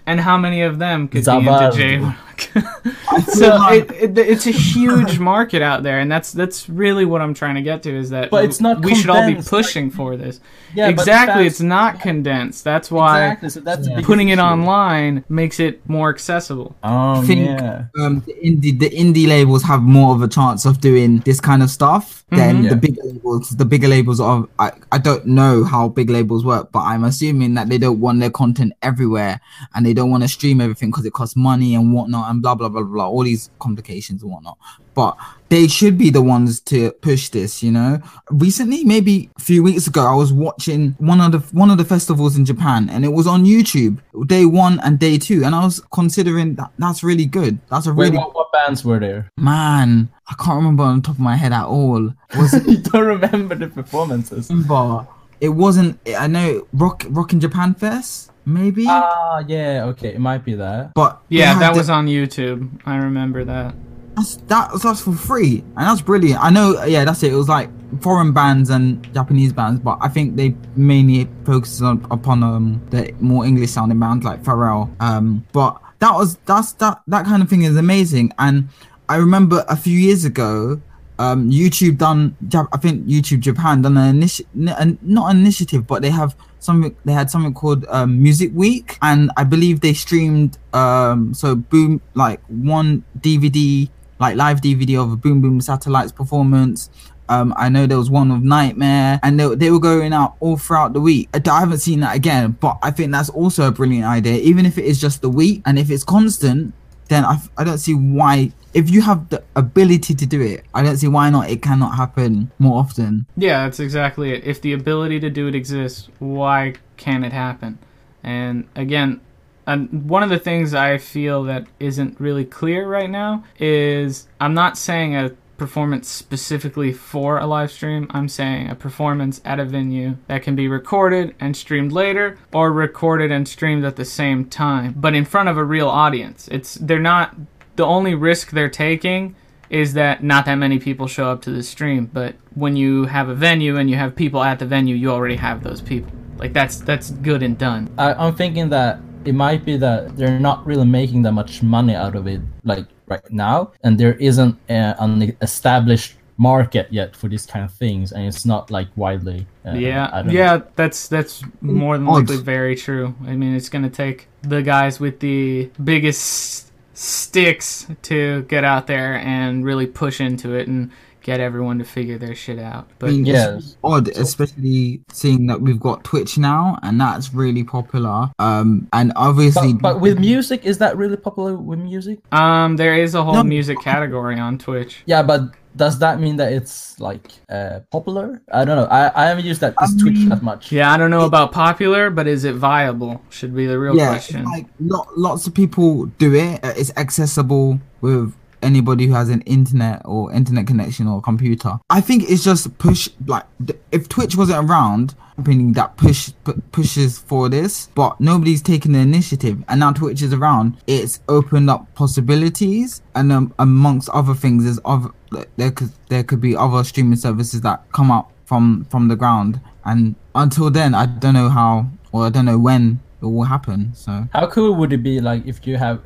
And 0.08 0.20
how 0.20 0.38
many 0.38 0.64
of 0.64 0.80
them 0.80 1.08
could 1.08 1.24
be 1.24 1.32
into 1.32 1.72
J 1.74 1.98
Rock? 1.98 2.50
I 3.12 3.22
feel 3.22 3.34
so 3.34 3.68
it, 3.70 3.92
it, 3.92 4.18
it's 4.18 4.48
a 4.48 4.52
huge 4.52 5.20
market 5.20 5.62
out 5.62 5.84
there, 5.84 6.00
and 6.00 6.12
that's 6.12 6.32
that's 6.32 6.70
really 6.70 7.06
what 7.06 7.22
I'm 7.22 7.34
trying 7.34 7.56
to 7.56 7.62
get 7.62 7.84
to 7.84 7.96
is 7.96 8.10
that 8.12 8.30
But 8.32 8.46
it's 8.46 8.62
not 8.62 8.84
we 8.84 8.96
should 8.96 9.10
all 9.10 9.22
be 9.22 9.34
condensed, 9.34 9.50
pushing 9.50 9.92
for 9.92 10.16
this. 10.18 10.40
Yeah, 10.74 10.88
exactly, 10.88 11.44
fans- 11.44 11.54
it's 11.54 11.62
not 11.62 12.00
condensed. 12.00 12.64
That's 12.64 12.90
why 12.90 13.26
exactly. 13.26 13.50
So 13.50 13.60
that's 13.60 13.84
the 13.84 13.90
biggest 13.90 14.06
putting 14.08 14.30
it 14.30 14.40
online 14.40 15.24
makes 15.30 15.60
it 15.60 15.88
more 15.90 16.10
accessible. 16.10 16.76
Oh 16.84 17.22
think 17.26 17.46
yeah. 17.60 17.86
um, 18.00 18.22
the 18.26 18.34
indie 18.44 18.78
the 18.80 18.90
indie 18.90 19.28
labels 19.28 19.64
have 19.64 19.82
more 19.82 20.16
of 20.16 20.22
a 20.22 20.28
chance 20.28 20.66
of 20.66 20.80
doing 20.80 21.20
this 21.20 21.40
kind 21.42 21.62
of 21.64 21.70
stuff 21.70 22.24
than 22.30 22.64
Mhm. 22.64 22.64
the 22.64 22.68
Yeah. 22.70 22.76
bigger 22.76 23.02
labels. 23.04 23.50
The 23.50 23.66
bigger 23.66 23.88
labels 23.90 24.20
are 24.22 24.48
I, 24.60 24.72
I 24.92 24.98
don't 24.98 25.26
know 25.26 25.64
how 25.66 25.90
big 25.90 26.10
labels 26.10 26.46
work, 26.46 26.72
but 26.72 26.80
I'm 26.82 27.04
assuming 27.04 27.56
that 27.56 27.68
they 27.68 27.78
don't 27.78 28.00
want 28.00 28.20
their 28.22 28.30
content 28.30 28.74
everywhere 28.82 29.42
and 29.76 29.86
they 29.86 29.94
don't 29.94 30.10
want 30.10 30.24
to 30.24 30.30
stream 30.30 30.62
everything 30.62 30.90
because 30.92 31.06
it 31.06 31.14
costs 31.14 31.36
money 31.36 31.76
and 31.76 31.94
whatnot 31.94 32.30
and 32.30 32.42
blah 32.42 32.56
blah 32.56 32.70
blah 32.70 32.84
blah 32.84 33.01
all 33.04 33.24
these 33.24 33.50
complications 33.60 34.22
and 34.24 34.32
whatnot. 34.32 34.58
But 34.94 35.18
they 35.50 35.68
should 35.68 35.98
be 35.98 36.10
the 36.10 36.22
ones 36.22 36.60
to 36.62 36.92
push 37.02 37.30
this, 37.30 37.64
you 37.64 37.72
know. 37.72 38.02
Recently, 38.30 38.84
maybe 38.84 39.30
a 39.38 39.42
few 39.42 39.64
weeks 39.64 39.88
ago, 39.88 40.06
I 40.06 40.14
was 40.16 40.34
watching 40.34 40.96
one 41.00 41.22
of 41.22 41.32
the 41.32 41.40
one 41.58 41.70
of 41.72 41.78
the 41.78 41.86
festivals 41.86 42.36
in 42.38 42.44
Japan, 42.46 42.90
and 42.90 43.06
it 43.06 43.10
was 43.14 43.26
on 43.26 43.46
YouTube, 43.46 44.00
day 44.28 44.46
one 44.46 44.80
and 44.82 45.00
day 45.00 45.18
two, 45.18 45.44
and 45.46 45.56
I 45.56 45.64
was 45.64 45.82
considering 45.94 46.56
that 46.56 46.72
that's 46.78 47.04
really 47.04 47.26
good. 47.26 47.60
That's 47.70 47.88
a 47.88 47.94
Wait, 47.94 48.08
really 48.08 48.18
what, 48.18 48.36
what 48.36 48.52
bands 48.52 48.84
were 48.84 49.00
there? 49.00 49.30
man. 49.38 50.10
I 50.30 50.34
can't 50.36 50.56
remember 50.58 50.84
on 50.84 50.98
the 50.98 51.02
top 51.02 51.16
of 51.16 51.20
my 51.22 51.36
head 51.36 51.52
at 51.52 51.66
all. 51.66 52.14
Was 52.38 52.54
it 52.54 52.66
you 52.68 52.78
don't 52.78 53.06
remember 53.06 53.54
the 53.56 53.68
performances? 53.68 54.50
But 54.50 55.06
It 55.42 55.50
wasn't. 55.50 56.00
I 56.18 56.28
know 56.28 56.68
Rock 56.74 57.06
Rock 57.10 57.34
in 57.34 57.40
Japan 57.40 57.74
Fest, 57.76 58.31
maybe. 58.46 58.86
Ah, 58.88 59.44
yeah. 59.48 59.86
Okay, 59.86 60.10
it 60.10 60.20
might 60.20 60.44
be 60.46 60.54
that. 60.56 60.94
but 60.96 61.22
Yeah, 61.30 61.58
that 61.60 61.74
the- 61.74 61.80
was 61.80 61.90
on 61.90 62.08
YouTube. 62.08 62.70
I 62.86 62.96
remember 62.98 63.44
that. 63.46 63.76
That's 64.16 64.36
that 64.48 64.74
was 64.74 64.82
that's 64.82 65.00
for 65.02 65.14
free, 65.14 65.64
and 65.78 65.88
that's 65.88 66.02
brilliant. 66.02 66.44
I 66.44 66.50
know, 66.50 66.84
yeah, 66.84 67.06
that's 67.06 67.24
it. 67.24 67.32
It 67.32 67.36
was 67.38 67.48
like 67.48 67.70
foreign 68.02 68.34
bands 68.34 68.70
and 68.70 69.02
Japanese 69.14 69.54
bands, 69.54 69.80
but 69.80 69.98
I 70.02 70.10
think 70.10 70.36
they 70.36 70.54
mainly 70.76 71.30
focused 71.46 71.82
on 71.82 72.06
upon 72.12 72.44
um 72.44 72.82
the 72.90 73.14
more 73.22 73.46
English 73.46 73.72
sounding 73.72 74.00
bands 74.00 74.26
like 74.26 74.44
Pharrell. 74.44 74.90
Um, 75.00 75.46
but 75.54 75.80
that 76.00 76.14
was 76.14 76.36
that's 76.46 76.74
that 76.74 77.02
that 77.08 77.24
kind 77.26 77.42
of 77.42 77.50
thing 77.50 77.62
is 77.64 77.78
amazing. 77.78 78.34
And 78.38 78.68
I 79.08 79.16
remember 79.16 79.64
a 79.70 79.78
few 79.78 79.98
years 79.98 80.26
ago, 80.26 80.82
um, 81.22 81.52
YouTube 81.52 81.98
done. 82.00 82.36
I 82.74 82.78
think 82.78 83.06
YouTube 83.06 83.42
Japan 83.42 83.84
done 83.84 83.96
an 83.96 84.10
initiative, 84.10 84.50
not 84.56 85.32
an 85.32 85.38
initiative, 85.38 85.86
but 85.86 86.02
they 86.02 86.10
have 86.10 86.36
something. 86.58 86.96
They 87.06 87.14
had 87.14 87.30
something 87.30 87.54
called 87.54 87.86
um, 87.90 88.22
Music 88.22 88.52
Week, 88.56 88.98
and 89.04 89.32
I 89.38 89.44
believe 89.44 89.82
they 89.82 89.94
streamed. 89.94 90.58
Um, 90.74 91.36
so 91.36 91.56
boom, 91.56 92.02
like 92.16 92.42
one 92.48 93.04
DVD, 93.20 93.88
like 94.20 94.36
live 94.36 94.62
DVD 94.62 95.00
of 95.00 95.12
a 95.12 95.16
Boom 95.16 95.42
Boom 95.42 95.62
Satellites 95.62 96.12
performance. 96.12 96.90
Um, 97.30 97.54
I 97.56 97.70
know 97.70 97.86
there 97.86 98.00
was 98.00 98.10
one 98.10 98.32
of 98.32 98.44
Nightmare, 98.44 99.20
and 99.22 99.40
they, 99.40 99.56
they 99.56 99.72
were 99.72 99.80
going 99.80 100.14
out 100.14 100.36
all 100.40 100.58
throughout 100.58 100.94
the 100.94 101.02
week. 101.02 101.30
I, 101.34 101.60
haven't 101.60 101.78
seen 101.78 102.00
that 102.00 102.16
again, 102.16 102.58
but 102.60 102.80
I 102.82 102.90
think 102.90 103.12
that's 103.12 103.30
also 103.30 103.68
a 103.68 103.72
brilliant 103.72 104.06
idea. 104.06 104.34
Even 104.42 104.66
if 104.66 104.80
it 104.80 104.86
is 104.86 105.00
just 105.00 105.22
the 105.22 105.30
week, 105.30 105.62
and 105.68 105.78
if 105.78 105.92
it's 105.92 106.04
constant, 106.04 106.74
then 107.10 107.24
I, 107.24 107.38
I 107.58 107.64
don't 107.64 107.78
see 107.78 107.94
why. 107.94 108.52
If 108.74 108.90
you 108.90 109.02
have 109.02 109.30
the 109.30 109.44
ability 109.56 110.16
to 110.16 110.26
do 110.26 110.42
it, 110.42 110.64
I 110.74 110.84
don't 110.84 110.98
see 110.98 111.08
why 111.08 111.30
not. 111.30 111.50
It 111.50 111.62
cannot 111.62 111.96
happen 111.96 112.52
more 112.58 112.80
often. 112.80 113.26
Yeah, 113.36 113.64
that's 113.64 113.80
exactly 113.80 114.32
it. 114.32 114.46
If 114.46 114.62
the 114.62 114.74
ability 114.74 115.20
to 115.22 115.30
do 115.30 115.48
it 115.48 115.56
exists, 115.56 116.10
why 116.20 116.76
can't 116.98 117.26
it 117.26 117.34
happen? 117.34 117.80
And 118.24 118.68
again, 118.76 119.22
and 119.68 120.10
one 120.10 120.24
of 120.24 120.30
the 120.30 120.40
things 120.40 120.74
I 120.74 120.98
feel 120.98 121.44
that 121.44 121.68
isn't 121.80 122.20
really 122.20 122.46
clear 122.46 122.88
right 122.88 123.10
now 123.10 123.44
is 123.60 124.28
I'm 124.40 124.54
not 124.54 124.78
saying 124.78 125.16
a 125.16 125.32
performance 125.58 126.10
specifically 126.10 126.92
for 126.92 127.38
a 127.38 127.46
live 127.46 127.72
stream. 127.72 128.08
I'm 128.10 128.28
saying 128.28 128.70
a 128.70 128.76
performance 128.76 129.42
at 129.46 129.60
a 129.60 129.66
venue 129.66 130.18
that 130.26 130.42
can 130.42 130.56
be 130.56 130.68
recorded 130.68 131.36
and 131.40 131.56
streamed 131.56 131.92
later 131.92 132.40
or 132.52 132.72
recorded 132.74 133.32
and 133.32 133.48
streamed 133.48 133.86
at 133.86 133.96
the 133.96 134.04
same 134.04 134.46
time, 134.46 134.96
but 134.98 135.14
in 135.14 135.24
front 135.24 135.50
of 135.50 135.58
a 135.58 135.64
real 135.64 135.88
audience. 135.88 136.48
It's 136.48 136.76
they're 136.76 137.00
not 137.00 137.36
the 137.76 137.86
only 137.86 138.16
risk 138.16 138.52
they're 138.52 138.70
taking 138.70 139.36
is 139.70 139.94
that 139.94 140.22
not 140.24 140.46
that 140.46 140.56
many 140.56 140.80
people 140.80 141.08
show 141.08 141.30
up 141.32 141.42
to 141.44 141.52
the 141.52 141.64
stream. 141.64 142.06
But 142.12 142.36
when 142.56 142.76
you 142.76 143.06
have 143.06 143.30
a 143.30 143.36
venue 143.36 143.78
and 143.78 143.90
you 143.90 143.96
have 143.96 144.16
people 144.16 144.44
at 144.44 144.60
the 144.60 144.66
venue, 144.66 144.96
you 144.96 145.10
already 145.12 145.38
have 145.38 145.64
those 145.64 145.82
people. 145.82 146.12
Like 146.38 146.54
that's 146.54 146.80
that's 146.82 147.12
good 147.12 147.42
and 147.44 147.58
done. 147.58 147.90
I, 147.98 148.14
I'm 148.14 148.36
thinking 148.36 148.70
that 148.70 149.00
it 149.26 149.34
might 149.36 149.64
be 149.64 149.78
that 149.78 150.18
they're 150.18 150.40
not 150.40 150.66
really 150.66 150.86
making 150.86 151.22
that 151.24 151.32
much 151.34 151.62
money 151.62 151.94
out 151.96 152.16
of 152.16 152.28
it, 152.28 152.42
like 152.64 152.86
right 153.08 153.32
now, 153.32 153.72
and 153.84 153.98
there 153.98 154.14
isn't 154.16 154.58
a, 154.70 154.96
an 155.00 155.36
established 155.42 156.16
market 156.38 156.88
yet 156.90 157.16
for 157.16 157.28
these 157.28 157.46
kind 157.46 157.64
of 157.64 157.72
things, 157.72 158.12
and 158.12 158.26
it's 158.26 158.46
not 158.48 158.72
like 158.72 158.88
widely. 158.96 159.46
Uh, 159.64 159.70
I 159.70 159.74
Yeah, 159.78 160.10
don't 160.12 160.28
know. 160.28 160.34
yeah, 160.34 160.62
that's 160.76 161.08
that's 161.08 161.44
more 161.62 161.98
than 161.98 162.08
likely 162.08 162.38
very 162.38 162.76
true. 162.76 163.14
I 163.28 163.36
mean, 163.36 163.56
it's 163.56 163.70
gonna 163.70 163.92
take 163.92 164.28
the 164.42 164.64
guys 164.64 165.00
with 165.00 165.20
the 165.20 165.70
biggest 165.84 166.71
sticks 167.02 167.88
to 168.04 168.44
get 168.44 168.64
out 168.64 168.88
there 168.88 169.16
and 169.18 169.66
really 169.66 169.88
push 169.88 170.22
into 170.22 170.54
it 170.54 170.68
and 170.68 170.92
get 171.24 171.40
everyone 171.40 171.78
to 171.78 171.86
figure 171.86 172.18
their 172.18 172.34
shit 172.34 172.58
out. 172.58 172.86
I 172.90 172.94
But 173.00 173.10
mean, 173.12 173.26
Yes. 173.28 173.58
it's 173.64 173.78
odd, 173.84 174.08
especially 174.08 175.02
seeing 175.12 175.46
that 175.48 175.62
we've 175.62 175.80
got 175.80 176.04
Twitch 176.04 176.38
now, 176.40 176.80
and 176.82 177.00
that's 177.00 177.32
really 177.34 177.64
popular. 177.64 178.32
Um, 178.40 178.88
and 178.92 179.14
obviously, 179.16 179.74
But, 179.74 179.82
but 179.94 180.02
with 180.02 180.20
music, 180.20 180.66
is 180.66 180.80
that 180.80 180.98
really 180.98 181.18
popular 181.18 181.56
with 181.56 181.78
music? 181.80 182.20
um, 182.32 182.76
there 182.78 182.96
is 182.96 183.14
a 183.14 183.24
whole 183.24 183.36
No. 183.36 183.44
music 183.44 183.80
category 183.82 184.40
on 184.40 184.58
Twitch. 184.58 185.04
Yeah, 185.06 185.22
but 185.22 185.42
does 185.76 186.00
that 186.00 186.20
mean 186.20 186.36
that 186.38 186.52
it's 186.52 187.00
like 187.00 187.32
uh, 187.50 187.80
popular? 187.92 188.42
I 188.52 188.66
don't 188.66 188.76
know. 188.76 188.86
I, 188.86 189.24
I 189.24 189.28
haven't 189.28 189.46
used 189.46 189.62
that 189.62 189.76
this 189.80 189.94
I 189.98 190.02
Twitch 190.02 190.16
mean- 190.16 190.30
that 190.30 190.42
much. 190.44 190.72
Yeah, 190.72 190.92
I 190.92 190.98
don't 190.98 191.12
know 191.12 191.26
about 191.26 191.52
popular, 191.52 192.10
but 192.10 192.28
is 192.28 192.44
it 192.44 192.56
viable? 192.56 193.22
Should 193.30 193.56
be 193.56 193.66
the 193.66 193.80
real 193.80 193.96
yeah, 193.96 194.10
question. 194.10 194.44
like 194.46 194.68
lo- 194.80 195.08
lots 195.16 195.48
of 195.48 195.54
people 195.54 196.06
do 196.18 196.36
it. 196.36 196.64
Uh, 196.64 196.74
It's 196.76 196.92
accessible 196.98 197.80
with 198.02 198.34
anybody 198.62 199.08
who 199.08 199.14
has 199.14 199.30
an 199.30 199.42
internet 199.42 200.02
or 200.06 200.32
internet 200.34 200.68
connection 200.68 201.08
or 201.08 201.20
computer. 201.22 201.80
I 201.90 202.00
think 202.02 202.30
it's 202.30 202.44
just 202.44 202.78
push 202.78 203.10
like 203.26 203.46
if 203.92 204.08
Twitch 204.10 204.36
wasn't 204.36 204.70
around, 204.70 205.16
company 205.36 205.72
that 205.74 205.98
push 205.98 206.32
pu- 206.44 206.62
pushes 206.72 207.18
for 207.18 207.50
this, 207.50 207.88
but 207.96 208.20
nobody's 208.20 208.62
taken 208.62 208.92
the 208.92 209.00
initiative, 209.00 209.64
and 209.68 209.80
now 209.80 209.92
Twitch 209.92 210.22
is 210.22 210.34
around. 210.34 210.78
It's 210.86 211.22
opened 211.28 211.70
up 211.72 211.92
possibilities, 211.96 213.02
and 213.16 213.32
um, 213.32 213.54
amongst 213.58 214.10
other 214.10 214.34
things, 214.36 214.66
there's 214.66 214.80
other 214.86 215.10
there 215.56 215.72
could 215.72 215.92
there 216.10 216.24
could 216.24 216.42
be 216.42 216.56
other 216.56 216.84
streaming 216.84 217.18
services 217.18 217.62
that 217.62 217.92
come 217.92 218.12
up 218.12 218.32
from 218.46 218.86
from 218.86 219.08
the 219.08 219.16
ground, 219.16 219.60
and 219.86 220.16
until 220.36 220.70
then, 220.70 220.94
I 220.94 221.06
don't 221.06 221.34
know 221.34 221.50
how 221.50 221.88
or 222.12 222.26
I 222.26 222.30
don't 222.30 222.46
know 222.46 222.60
when 222.60 223.00
it 223.22 223.26
will 223.26 223.44
happen. 223.44 223.94
So. 223.94 224.28
How 224.34 224.48
cool 224.48 224.76
would 224.76 224.94
it 224.94 225.04
be 225.04 225.22
like 225.22 225.46
if 225.46 225.66
you 225.66 225.78
have, 225.78 226.06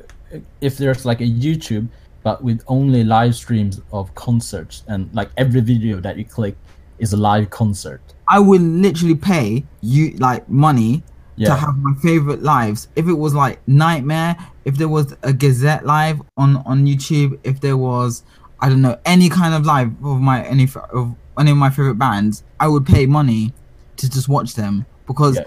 if 0.60 0.78
there's 0.78 1.04
like 1.04 1.20
a 1.20 1.26
YouTube, 1.26 1.88
but 2.22 2.42
with 2.42 2.62
only 2.68 3.04
live 3.04 3.34
streams 3.34 3.80
of 3.92 4.14
concerts 4.14 4.82
and 4.86 5.12
like 5.14 5.30
every 5.36 5.60
video 5.60 6.00
that 6.00 6.16
you 6.16 6.24
click 6.24 6.56
is 6.98 7.12
a 7.12 7.16
live 7.16 7.50
concert. 7.50 8.00
I 8.28 8.38
would 8.40 8.60
literally 8.60 9.14
pay 9.14 9.64
you 9.80 10.10
like 10.18 10.48
money 10.48 11.02
to 11.38 11.54
have 11.54 11.76
my 11.76 11.92
favorite 12.00 12.42
lives. 12.42 12.88
If 12.96 13.08
it 13.08 13.12
was 13.12 13.34
like 13.34 13.60
Nightmare, 13.68 14.36
if 14.64 14.76
there 14.76 14.88
was 14.88 15.14
a 15.22 15.32
Gazette 15.32 15.84
live 15.84 16.20
on 16.36 16.56
on 16.58 16.86
YouTube, 16.86 17.38
if 17.44 17.60
there 17.60 17.76
was 17.76 18.22
I 18.60 18.68
don't 18.68 18.82
know 18.82 18.98
any 19.04 19.28
kind 19.28 19.54
of 19.54 19.66
live 19.66 19.88
of 20.04 20.20
my 20.20 20.42
any 20.44 20.68
of 20.92 21.14
any 21.38 21.50
of 21.50 21.56
my 21.56 21.70
favorite 21.70 21.96
bands, 21.98 22.42
I 22.58 22.68
would 22.68 22.86
pay 22.86 23.06
money 23.06 23.52
to 23.96 24.08
just 24.10 24.28
watch 24.28 24.54
them 24.54 24.86
because 25.06 25.36
Yeah. 25.36 25.44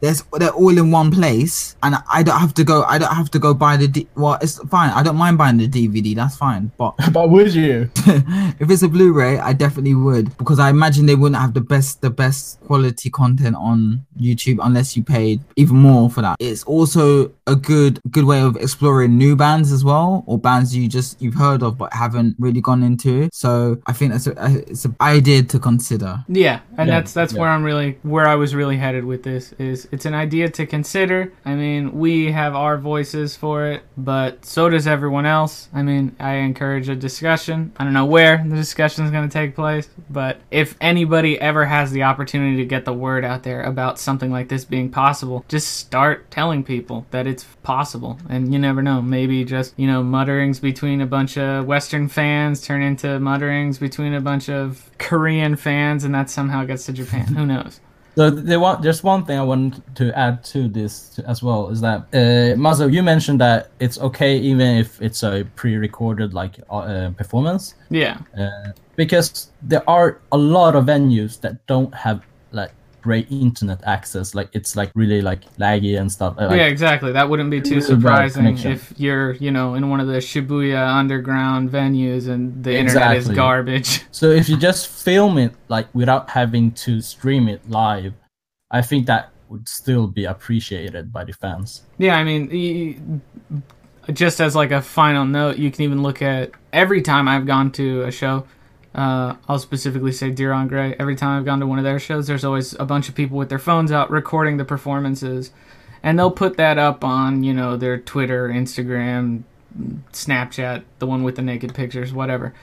There's 0.00 0.22
they're 0.34 0.50
all 0.50 0.76
in 0.76 0.90
one 0.90 1.10
place 1.10 1.76
and 1.82 1.96
I 2.12 2.22
don't 2.22 2.38
have 2.38 2.54
to 2.54 2.64
go. 2.64 2.82
I 2.84 2.98
don't 2.98 3.14
have 3.14 3.30
to 3.32 3.38
go 3.38 3.54
buy 3.54 3.76
the. 3.76 3.88
D- 3.88 4.08
well, 4.14 4.38
it's 4.40 4.58
fine. 4.68 4.90
I 4.90 5.02
don't 5.02 5.16
mind 5.16 5.38
buying 5.38 5.56
the 5.56 5.68
DVD. 5.68 6.14
That's 6.14 6.36
fine, 6.36 6.70
but 6.76 6.94
but 7.12 7.30
would 7.30 7.54
you? 7.54 7.90
if 8.60 8.70
it's 8.70 8.82
a 8.82 8.88
Blu-ray, 8.88 9.38
I 9.38 9.52
definitely 9.52 9.94
would 9.94 10.36
because 10.38 10.58
I 10.58 10.70
imagine 10.70 11.06
they 11.06 11.14
wouldn't 11.14 11.40
have 11.40 11.54
the 11.54 11.60
best 11.60 12.00
the 12.02 12.10
best 12.10 12.60
quality 12.60 13.10
content 13.10 13.56
on 13.56 14.04
YouTube 14.20 14.58
unless 14.62 14.96
you 14.96 15.02
paid 15.02 15.40
even 15.56 15.76
more 15.76 16.10
for 16.10 16.22
that. 16.22 16.36
It's 16.40 16.64
also 16.64 17.32
a 17.46 17.56
good 17.56 18.00
good 18.10 18.24
way 18.24 18.40
of 18.40 18.56
exploring 18.56 19.16
new 19.16 19.36
bands 19.36 19.72
as 19.72 19.84
well 19.84 20.24
or 20.26 20.38
bands 20.38 20.74
you 20.76 20.88
just 20.88 21.20
you've 21.22 21.34
heard 21.34 21.62
of 21.62 21.78
but 21.78 21.92
haven't 21.92 22.36
really 22.38 22.60
gone 22.60 22.82
into. 22.82 23.28
So 23.32 23.78
I 23.86 23.92
think 23.92 24.12
that's 24.12 24.26
a, 24.26 24.34
it's 24.68 24.84
an 24.84 24.96
idea 25.00 25.42
to 25.44 25.58
consider. 25.58 26.24
Yeah, 26.28 26.60
and 26.76 26.88
Yeah, 26.88 26.96
that's 26.96 27.12
that's 27.12 27.32
yeah. 27.32 27.40
where 27.40 27.50
I'm 27.50 27.62
really 27.62 27.98
where 28.02 28.26
I 28.26 28.34
was 28.34 28.54
really 28.54 28.76
headed 28.76 29.04
with 29.04 29.22
this 29.22 29.52
is 29.58 29.85
it's 29.92 30.06
an 30.06 30.14
idea 30.14 30.48
to 30.50 30.66
consider. 30.66 31.32
I 31.44 31.54
mean, 31.54 31.98
we 31.98 32.32
have 32.32 32.54
our 32.54 32.78
voices 32.78 33.36
for 33.36 33.66
it, 33.66 33.82
but 33.96 34.44
so 34.44 34.68
does 34.68 34.86
everyone 34.86 35.26
else. 35.26 35.68
I 35.72 35.82
mean, 35.82 36.16
I 36.18 36.34
encourage 36.36 36.88
a 36.88 36.96
discussion. 36.96 37.72
I 37.76 37.84
don't 37.84 37.92
know 37.92 38.04
where 38.04 38.44
the 38.46 38.56
discussion 38.56 39.04
is 39.04 39.10
going 39.10 39.28
to 39.28 39.32
take 39.32 39.54
place, 39.54 39.88
but 40.10 40.40
if 40.50 40.76
anybody 40.80 41.40
ever 41.40 41.64
has 41.64 41.92
the 41.92 42.02
opportunity 42.04 42.56
to 42.56 42.64
get 42.64 42.84
the 42.84 42.92
word 42.92 43.24
out 43.24 43.42
there 43.42 43.62
about 43.62 43.98
something 43.98 44.30
like 44.30 44.48
this 44.48 44.64
being 44.64 44.90
possible, 44.90 45.44
just 45.48 45.76
start 45.76 46.30
telling 46.30 46.64
people 46.64 47.06
that 47.10 47.26
it's 47.26 47.44
possible. 47.62 48.18
And 48.28 48.52
you 48.52 48.58
never 48.58 48.82
know, 48.82 49.02
maybe 49.02 49.44
just, 49.44 49.78
you 49.78 49.86
know, 49.86 50.02
mutterings 50.02 50.60
between 50.60 51.00
a 51.00 51.06
bunch 51.06 51.36
of 51.38 51.66
western 51.66 52.08
fans 52.08 52.64
turn 52.64 52.82
into 52.82 53.18
mutterings 53.20 53.78
between 53.78 54.14
a 54.14 54.20
bunch 54.20 54.48
of 54.48 54.90
Korean 54.98 55.56
fans 55.56 56.04
and 56.04 56.14
that 56.14 56.30
somehow 56.30 56.64
gets 56.64 56.86
to 56.86 56.92
Japan. 56.92 57.26
Who 57.34 57.46
knows? 57.46 57.80
So 58.16 58.30
the 58.30 58.58
one, 58.58 58.80
there's 58.80 59.04
one 59.04 59.26
thing 59.26 59.38
I 59.38 59.42
want 59.42 59.82
to 59.96 60.10
add 60.18 60.42
to 60.44 60.68
this 60.68 61.20
as 61.26 61.42
well 61.42 61.68
is 61.68 61.82
that 61.82 62.00
uh, 62.14 62.56
Mazo, 62.56 62.90
you 62.90 63.02
mentioned 63.02 63.40
that 63.42 63.68
it's 63.78 63.98
okay 63.98 64.38
even 64.38 64.78
if 64.78 65.00
it's 65.02 65.22
a 65.22 65.44
pre-recorded 65.54 66.32
like 66.32 66.58
uh, 66.70 67.10
performance, 67.10 67.74
Yeah. 67.90 68.16
uh, 68.38 68.72
because 68.96 69.50
there 69.60 69.82
are 69.88 70.18
a 70.32 70.38
lot 70.38 70.74
of 70.74 70.86
venues 70.86 71.38
that 71.42 71.54
don't 71.66 71.94
have 71.94 72.24
like 72.52 72.72
great 73.06 73.26
internet 73.30 73.80
access. 73.96 74.34
Like 74.38 74.48
it's 74.58 74.72
like 74.80 74.90
really 75.02 75.20
like 75.30 75.42
laggy 75.64 75.94
and 76.00 76.08
stuff. 76.16 76.32
uh, 76.38 76.48
Like, 76.48 76.58
yeah, 76.60 76.66
exactly. 76.76 77.10
That 77.18 77.26
wouldn't 77.30 77.50
be 77.56 77.60
too 77.70 77.80
surprising 77.92 78.56
if 78.74 78.80
you're, 79.04 79.32
you 79.44 79.50
know, 79.56 79.74
in 79.78 79.82
one 79.92 80.00
of 80.04 80.08
the 80.12 80.20
Shibuya 80.30 80.82
underground 81.00 81.70
venues 81.70 82.28
and 82.32 82.42
the 82.66 82.72
internet 82.82 83.16
is 83.16 83.28
garbage. 83.42 83.90
So 84.20 84.26
if 84.40 84.48
you 84.50 84.56
just 84.68 84.82
film 84.88 85.34
it 85.44 85.52
like 85.68 85.86
without 85.94 86.24
having 86.40 86.72
to 86.84 87.00
stream 87.00 87.44
it 87.54 87.60
live, 87.82 88.12
I 88.70 88.80
think 88.88 89.06
that 89.06 89.24
would 89.50 89.68
still 89.68 90.06
be 90.18 90.24
appreciated 90.34 91.04
by 91.16 91.22
the 91.28 91.32
fans. 91.42 91.68
Yeah, 91.98 92.16
I 92.20 92.24
mean, 92.24 92.42
y- 92.50 92.96
just 94.12 94.40
as 94.40 94.54
like 94.56 94.72
a 94.72 94.82
final 94.82 95.24
note, 95.24 95.56
you 95.58 95.70
can 95.70 95.82
even 95.82 96.02
look 96.02 96.20
at 96.22 96.50
every 96.72 97.02
time 97.02 97.28
I've 97.28 97.46
gone 97.46 97.70
to 97.72 98.02
a 98.02 98.10
show. 98.10 98.44
Uh, 98.96 99.36
I'll 99.46 99.58
specifically 99.58 100.10
say 100.10 100.30
Dir 100.30 100.54
En 100.54 100.68
Grey. 100.68 100.96
Every 100.98 101.16
time 101.16 101.38
I've 101.38 101.44
gone 101.44 101.60
to 101.60 101.66
one 101.66 101.78
of 101.78 101.84
their 101.84 101.98
shows, 101.98 102.26
there's 102.26 102.44
always 102.46 102.72
a 102.80 102.86
bunch 102.86 103.10
of 103.10 103.14
people 103.14 103.36
with 103.36 103.50
their 103.50 103.58
phones 103.58 103.92
out 103.92 104.10
recording 104.10 104.56
the 104.56 104.64
performances, 104.64 105.50
and 106.02 106.18
they'll 106.18 106.30
put 106.30 106.56
that 106.56 106.78
up 106.78 107.04
on 107.04 107.44
you 107.44 107.52
know 107.52 107.76
their 107.76 107.98
Twitter, 107.98 108.48
Instagram, 108.48 109.42
Snapchat, 110.12 110.84
the 110.98 111.06
one 111.06 111.22
with 111.22 111.36
the 111.36 111.42
naked 111.42 111.74
pictures, 111.74 112.14
whatever. 112.14 112.54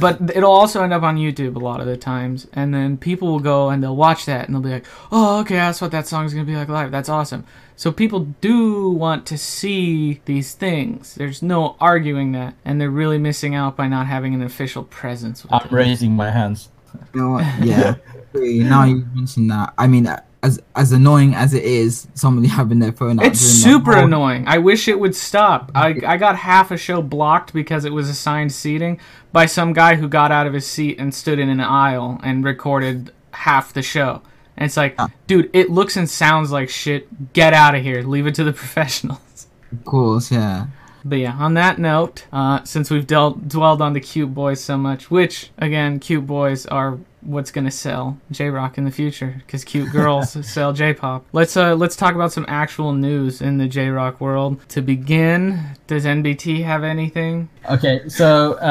But 0.00 0.30
it'll 0.34 0.52
also 0.52 0.82
end 0.82 0.94
up 0.94 1.02
on 1.02 1.16
YouTube 1.16 1.56
a 1.56 1.58
lot 1.58 1.80
of 1.80 1.86
the 1.86 1.96
times, 1.96 2.46
and 2.52 2.72
then 2.72 2.96
people 2.96 3.28
will 3.28 3.40
go 3.40 3.68
and 3.68 3.82
they'll 3.82 3.96
watch 3.96 4.26
that 4.26 4.46
and 4.46 4.54
they'll 4.54 4.62
be 4.62 4.70
like, 4.70 4.86
"Oh, 5.10 5.40
okay, 5.40 5.56
that's 5.56 5.80
what 5.80 5.90
that 5.90 6.06
song's 6.06 6.32
gonna 6.32 6.46
be 6.46 6.56
like 6.56 6.68
live. 6.68 6.92
That's 6.92 7.08
awesome." 7.08 7.44
So 7.78 7.92
people 7.92 8.34
do 8.40 8.90
want 8.90 9.24
to 9.26 9.38
see 9.38 10.20
these 10.24 10.52
things. 10.54 11.14
There's 11.14 11.42
no 11.44 11.76
arguing 11.80 12.32
that, 12.32 12.54
and 12.64 12.80
they're 12.80 12.90
really 12.90 13.18
missing 13.18 13.54
out 13.54 13.76
by 13.76 13.86
not 13.86 14.08
having 14.08 14.34
an 14.34 14.42
official 14.42 14.82
presence. 14.82 15.44
With 15.44 15.52
I'm 15.52 15.64
it. 15.64 15.70
raising 15.70 16.10
my 16.16 16.32
hands. 16.32 16.70
You 17.14 17.20
know? 17.20 17.38
Yeah. 17.62 17.94
now 18.34 18.82
you 18.82 19.06
mentioned 19.14 19.48
that. 19.52 19.74
I 19.78 19.86
mean, 19.86 20.12
as 20.42 20.60
as 20.74 20.90
annoying 20.90 21.36
as 21.36 21.54
it 21.54 21.62
is, 21.62 22.08
somebody 22.14 22.48
having 22.48 22.80
their 22.80 22.90
phone 22.90 23.20
out. 23.20 23.26
It's 23.26 23.38
super 23.38 23.94
whole- 23.94 24.06
annoying. 24.06 24.48
I 24.48 24.58
wish 24.58 24.88
it 24.88 24.98
would 24.98 25.14
stop. 25.14 25.70
I, 25.76 26.00
I 26.04 26.16
got 26.16 26.34
half 26.34 26.72
a 26.72 26.76
show 26.76 27.00
blocked 27.00 27.52
because 27.52 27.84
it 27.84 27.92
was 27.92 28.08
assigned 28.08 28.50
seating 28.50 28.98
by 29.30 29.46
some 29.46 29.72
guy 29.72 29.94
who 29.94 30.08
got 30.08 30.32
out 30.32 30.48
of 30.48 30.52
his 30.52 30.66
seat 30.66 30.98
and 30.98 31.14
stood 31.14 31.38
in 31.38 31.48
an 31.48 31.60
aisle 31.60 32.18
and 32.24 32.44
recorded 32.44 33.12
half 33.30 33.72
the 33.72 33.82
show. 33.82 34.20
And 34.58 34.66
it's 34.66 34.76
like, 34.76 34.98
dude, 35.28 35.50
it 35.52 35.70
looks 35.70 35.96
and 35.96 36.10
sounds 36.10 36.50
like 36.50 36.68
shit. 36.68 37.32
Get 37.32 37.54
out 37.54 37.76
of 37.76 37.82
here. 37.82 38.02
Leave 38.02 38.26
it 38.26 38.34
to 38.34 38.44
the 38.44 38.52
professionals. 38.64 39.46
Of 39.70 39.84
course, 39.84 40.32
yeah. 40.32 40.66
But 41.04 41.20
yeah, 41.20 41.36
on 41.38 41.54
that 41.54 41.78
note, 41.78 42.26
uh, 42.32 42.64
since 42.64 42.90
we've 42.90 43.06
dealt, 43.06 43.48
dwelled 43.48 43.80
on 43.80 43.92
the 43.92 44.00
cute 44.00 44.34
boys 44.34 44.60
so 44.60 44.76
much, 44.76 45.12
which 45.12 45.50
again, 45.58 46.00
cute 46.00 46.26
boys 46.26 46.66
are 46.66 46.98
what's 47.20 47.50
gonna 47.50 47.70
sell 47.70 48.18
J 48.30 48.48
Rock 48.48 48.78
in 48.78 48.84
the 48.84 48.90
future 48.90 49.42
because 49.46 49.64
cute 49.64 49.92
girls 49.92 50.32
sell 50.46 50.72
J 50.72 50.94
Pop. 50.94 51.24
Let's 51.32 51.56
uh 51.56 51.76
let's 51.76 51.94
talk 51.94 52.14
about 52.14 52.32
some 52.32 52.46
actual 52.48 52.92
news 52.92 53.40
in 53.40 53.58
the 53.58 53.68
J 53.68 53.88
Rock 53.90 54.20
world. 54.20 54.60
To 54.70 54.82
begin, 54.82 55.60
does 55.86 56.04
NBT 56.04 56.64
have 56.64 56.82
anything? 56.82 57.48
Okay, 57.70 58.08
so 58.08 58.54
uh, 58.54 58.64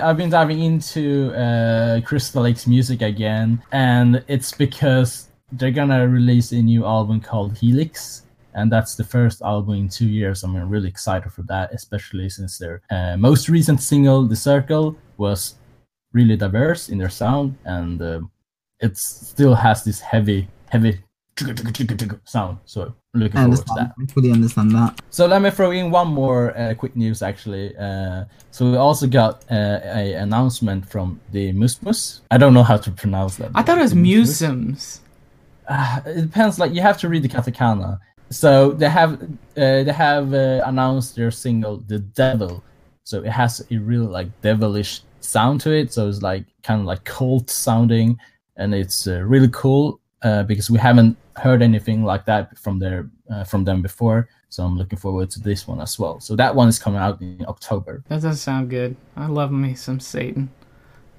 I 0.00 0.08
I've 0.08 0.16
been 0.16 0.30
diving 0.30 0.60
into 0.60 1.32
uh, 1.34 2.00
Crystal 2.00 2.42
Lake's 2.42 2.66
music 2.66 3.02
again, 3.02 3.62
and 3.72 4.24
it's 4.26 4.52
because 4.52 5.28
they're 5.56 5.70
gonna 5.70 6.06
release 6.08 6.52
a 6.52 6.62
new 6.62 6.84
album 6.84 7.20
called 7.20 7.56
Helix, 7.58 8.22
and 8.54 8.70
that's 8.70 8.94
the 8.94 9.04
first 9.04 9.42
album 9.42 9.74
in 9.74 9.88
two 9.88 10.08
years. 10.08 10.42
I'm 10.42 10.56
really 10.68 10.88
excited 10.88 11.32
for 11.32 11.42
that, 11.42 11.72
especially 11.72 12.28
since 12.28 12.58
their 12.58 12.82
uh, 12.90 13.16
most 13.16 13.48
recent 13.48 13.80
single, 13.80 14.26
"The 14.26 14.36
Circle," 14.36 14.96
was 15.16 15.56
really 16.12 16.36
diverse 16.36 16.88
in 16.88 16.98
their 16.98 17.10
sound, 17.10 17.56
and 17.64 18.00
uh, 18.00 18.20
it 18.80 18.96
still 18.96 19.54
has 19.54 19.84
this 19.84 20.00
heavy, 20.00 20.48
heavy 20.70 21.00
sound. 22.24 22.58
So 22.64 22.94
looking 23.12 23.38
I 23.38 23.44
forward 23.44 23.66
to 23.66 23.74
that. 23.76 23.92
I 24.00 24.06
fully 24.12 24.30
understand 24.30 24.70
that. 24.72 25.00
So 25.10 25.26
let 25.26 25.42
me 25.42 25.50
throw 25.50 25.70
in 25.70 25.90
one 25.90 26.08
more 26.08 26.56
uh, 26.56 26.74
quick 26.74 26.96
news 26.96 27.22
actually. 27.22 27.76
Uh, 27.76 28.24
so 28.50 28.70
we 28.70 28.76
also 28.76 29.06
got 29.06 29.44
uh, 29.50 29.80
a 29.82 30.14
announcement 30.14 30.88
from 30.88 31.20
the 31.32 31.52
Musmus. 31.52 32.20
I 32.30 32.38
don't 32.38 32.54
know 32.54 32.62
how 32.62 32.76
to 32.76 32.90
pronounce 32.90 33.36
that. 33.36 33.50
I 33.54 33.62
thought 33.62 33.78
it 33.78 33.82
was 33.82 33.92
The 33.92 33.96
Musmus. 33.96 34.40
Museums. 34.40 35.00
Uh, 35.68 36.00
it 36.06 36.22
depends. 36.22 36.58
Like 36.58 36.74
you 36.74 36.80
have 36.80 36.98
to 36.98 37.08
read 37.08 37.22
the 37.22 37.28
katakana. 37.28 37.98
So 38.30 38.72
they 38.72 38.88
have 38.88 39.22
uh, 39.22 39.84
they 39.84 39.92
have 39.92 40.32
uh, 40.32 40.62
announced 40.64 41.16
their 41.16 41.30
single 41.30 41.78
"The 41.86 41.98
Devil." 41.98 42.62
So 43.04 43.22
it 43.22 43.30
has 43.30 43.64
a 43.70 43.76
real 43.76 44.04
like 44.04 44.28
devilish 44.40 45.02
sound 45.20 45.60
to 45.62 45.72
it. 45.72 45.92
So 45.92 46.08
it's 46.08 46.22
like 46.22 46.44
kind 46.62 46.80
of 46.80 46.86
like 46.86 47.04
cult 47.04 47.50
sounding, 47.50 48.18
and 48.56 48.74
it's 48.74 49.06
uh, 49.06 49.20
really 49.20 49.50
cool 49.52 50.00
uh, 50.22 50.42
because 50.44 50.70
we 50.70 50.78
haven't 50.78 51.16
heard 51.36 51.62
anything 51.62 52.04
like 52.04 52.24
that 52.26 52.56
from 52.58 52.78
their 52.78 53.08
uh, 53.30 53.44
from 53.44 53.64
them 53.64 53.82
before. 53.82 54.28
So 54.48 54.62
I'm 54.64 54.78
looking 54.78 54.98
forward 54.98 55.30
to 55.30 55.40
this 55.40 55.66
one 55.66 55.80
as 55.80 55.98
well. 55.98 56.20
So 56.20 56.36
that 56.36 56.54
one 56.54 56.68
is 56.68 56.78
coming 56.78 57.00
out 57.00 57.20
in 57.20 57.44
October. 57.48 58.04
That 58.08 58.22
does 58.22 58.40
sound 58.40 58.70
good. 58.70 58.96
I 59.16 59.26
love 59.26 59.50
me 59.50 59.74
some 59.74 59.98
Satan. 59.98 60.48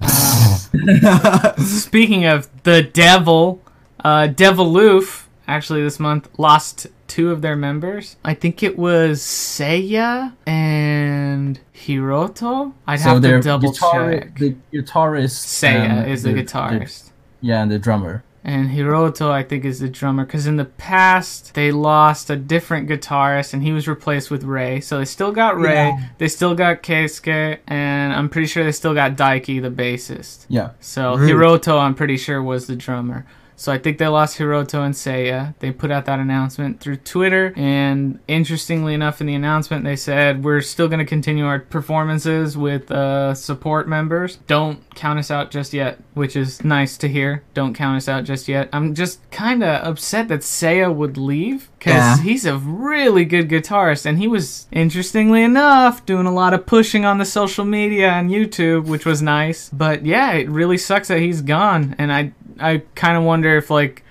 Speaking 1.58 2.24
of 2.24 2.48
the 2.62 2.82
devil, 2.82 3.62
uh, 4.06 4.28
Deviloof 4.28 5.24
actually 5.48 5.82
this 5.82 5.98
month 6.00 6.28
lost 6.38 6.86
two 7.08 7.30
of 7.30 7.40
their 7.42 7.56
members. 7.56 8.16
I 8.24 8.34
think 8.34 8.62
it 8.62 8.76
was 8.78 9.20
Seiya 9.20 10.34
and 10.46 11.58
Hiroto. 11.74 12.72
I'd 12.86 13.00
so 13.00 13.10
have 13.10 13.22
to 13.22 13.40
double 13.40 13.72
guitar- 13.72 14.10
check. 14.12 14.38
The 14.38 14.56
guitarist 14.72 15.36
Seiya 15.60 16.02
um, 16.04 16.08
is 16.08 16.22
the 16.22 16.32
the- 16.32 16.42
guitarist. 16.42 17.10
yeah, 17.40 17.62
and 17.62 17.70
the 17.70 17.78
drummer. 17.78 18.22
and 18.44 18.70
Hiroto, 18.70 19.28
I 19.30 19.42
think, 19.42 19.64
is 19.64 19.80
the 19.80 19.88
drummer. 19.88 20.24
Because 20.24 20.46
in 20.46 20.56
the 20.56 20.64
past, 20.64 21.54
they 21.54 21.72
lost 21.72 22.30
a 22.30 22.36
different 22.36 22.88
guitarist, 22.88 23.52
and 23.54 23.62
he 23.62 23.72
was 23.72 23.88
replaced 23.88 24.30
with 24.30 24.44
Ray. 24.44 24.80
So 24.80 24.98
they 24.98 25.04
still 25.04 25.32
got 25.32 25.58
Ray, 25.58 25.88
Yeah. 25.88 26.08
they 26.18 26.28
still 26.28 26.54
got 26.54 26.82
Keisuke, 26.82 27.58
and 27.66 28.12
I'm 28.12 28.28
pretty 28.28 28.46
sure 28.46 28.62
they 28.62 28.70
still 28.72 28.94
got 28.94 29.16
Daiki, 29.16 29.60
the 29.60 29.70
bassist. 29.82 30.46
Yeah. 30.48 30.70
So 30.80 31.16
Really? 31.16 31.32
Hiroto, 31.32 31.80
I'm 31.80 31.94
pretty 31.96 32.16
sure, 32.16 32.40
was 32.42 32.66
the 32.68 32.76
drummer. 32.76 33.26
So 33.56 33.72
I 33.72 33.78
think 33.78 33.98
they 33.98 34.06
lost 34.06 34.38
Hiroto 34.38 34.84
and 34.84 34.94
Seiya. 34.94 35.54
They 35.60 35.72
put 35.72 35.90
out 35.90 36.04
that 36.04 36.18
announcement 36.18 36.80
through 36.80 36.98
Twitter, 36.98 37.54
and 37.56 38.18
interestingly 38.28 38.92
enough, 38.92 39.20
in 39.20 39.26
the 39.26 39.34
announcement 39.34 39.84
they 39.84 39.96
said 39.96 40.44
we're 40.44 40.60
still 40.60 40.88
going 40.88 40.98
to 40.98 41.06
continue 41.06 41.46
our 41.46 41.60
performances 41.60 42.56
with 42.56 42.90
uh, 42.90 43.34
support 43.34 43.88
members. 43.88 44.36
Don't 44.46 44.85
count 44.96 45.18
us 45.18 45.30
out 45.30 45.50
just 45.50 45.72
yet, 45.72 45.98
which 46.14 46.34
is 46.34 46.64
nice 46.64 46.96
to 46.98 47.08
hear. 47.08 47.42
Don't 47.54 47.74
count 47.74 47.96
us 47.98 48.08
out 48.08 48.24
just 48.24 48.48
yet. 48.48 48.68
I'm 48.72 48.94
just 48.94 49.20
kind 49.30 49.62
of 49.62 49.86
upset 49.86 50.28
that 50.28 50.40
Seiya 50.40 50.92
would 50.92 51.16
leave 51.16 51.68
because 51.78 51.94
Yeah. 51.94 52.18
he's 52.22 52.44
a 52.46 52.56
really 52.56 53.24
good 53.24 53.48
guitarist, 53.48 54.06
and 54.06 54.18
he 54.18 54.26
was 54.26 54.66
interestingly 54.72 55.42
enough 55.42 56.04
doing 56.06 56.26
a 56.26 56.32
lot 56.34 56.54
of 56.54 56.66
pushing 56.66 57.04
on 57.04 57.18
the 57.18 57.24
social 57.24 57.64
media 57.64 58.10
and 58.10 58.30
YouTube, 58.30 58.86
which 58.86 59.06
was 59.06 59.22
nice. 59.22 59.68
But 59.70 60.04
yeah, 60.04 60.32
it 60.32 60.48
really 60.48 60.78
sucks 60.78 61.08
that 61.08 61.20
he's 61.20 61.42
gone, 61.42 61.94
and 61.98 62.12
I 62.12 62.32
I 62.58 62.82
kind 62.94 63.16
of 63.16 63.22
wonder 63.22 63.56
if 63.56 63.70
like 63.70 64.02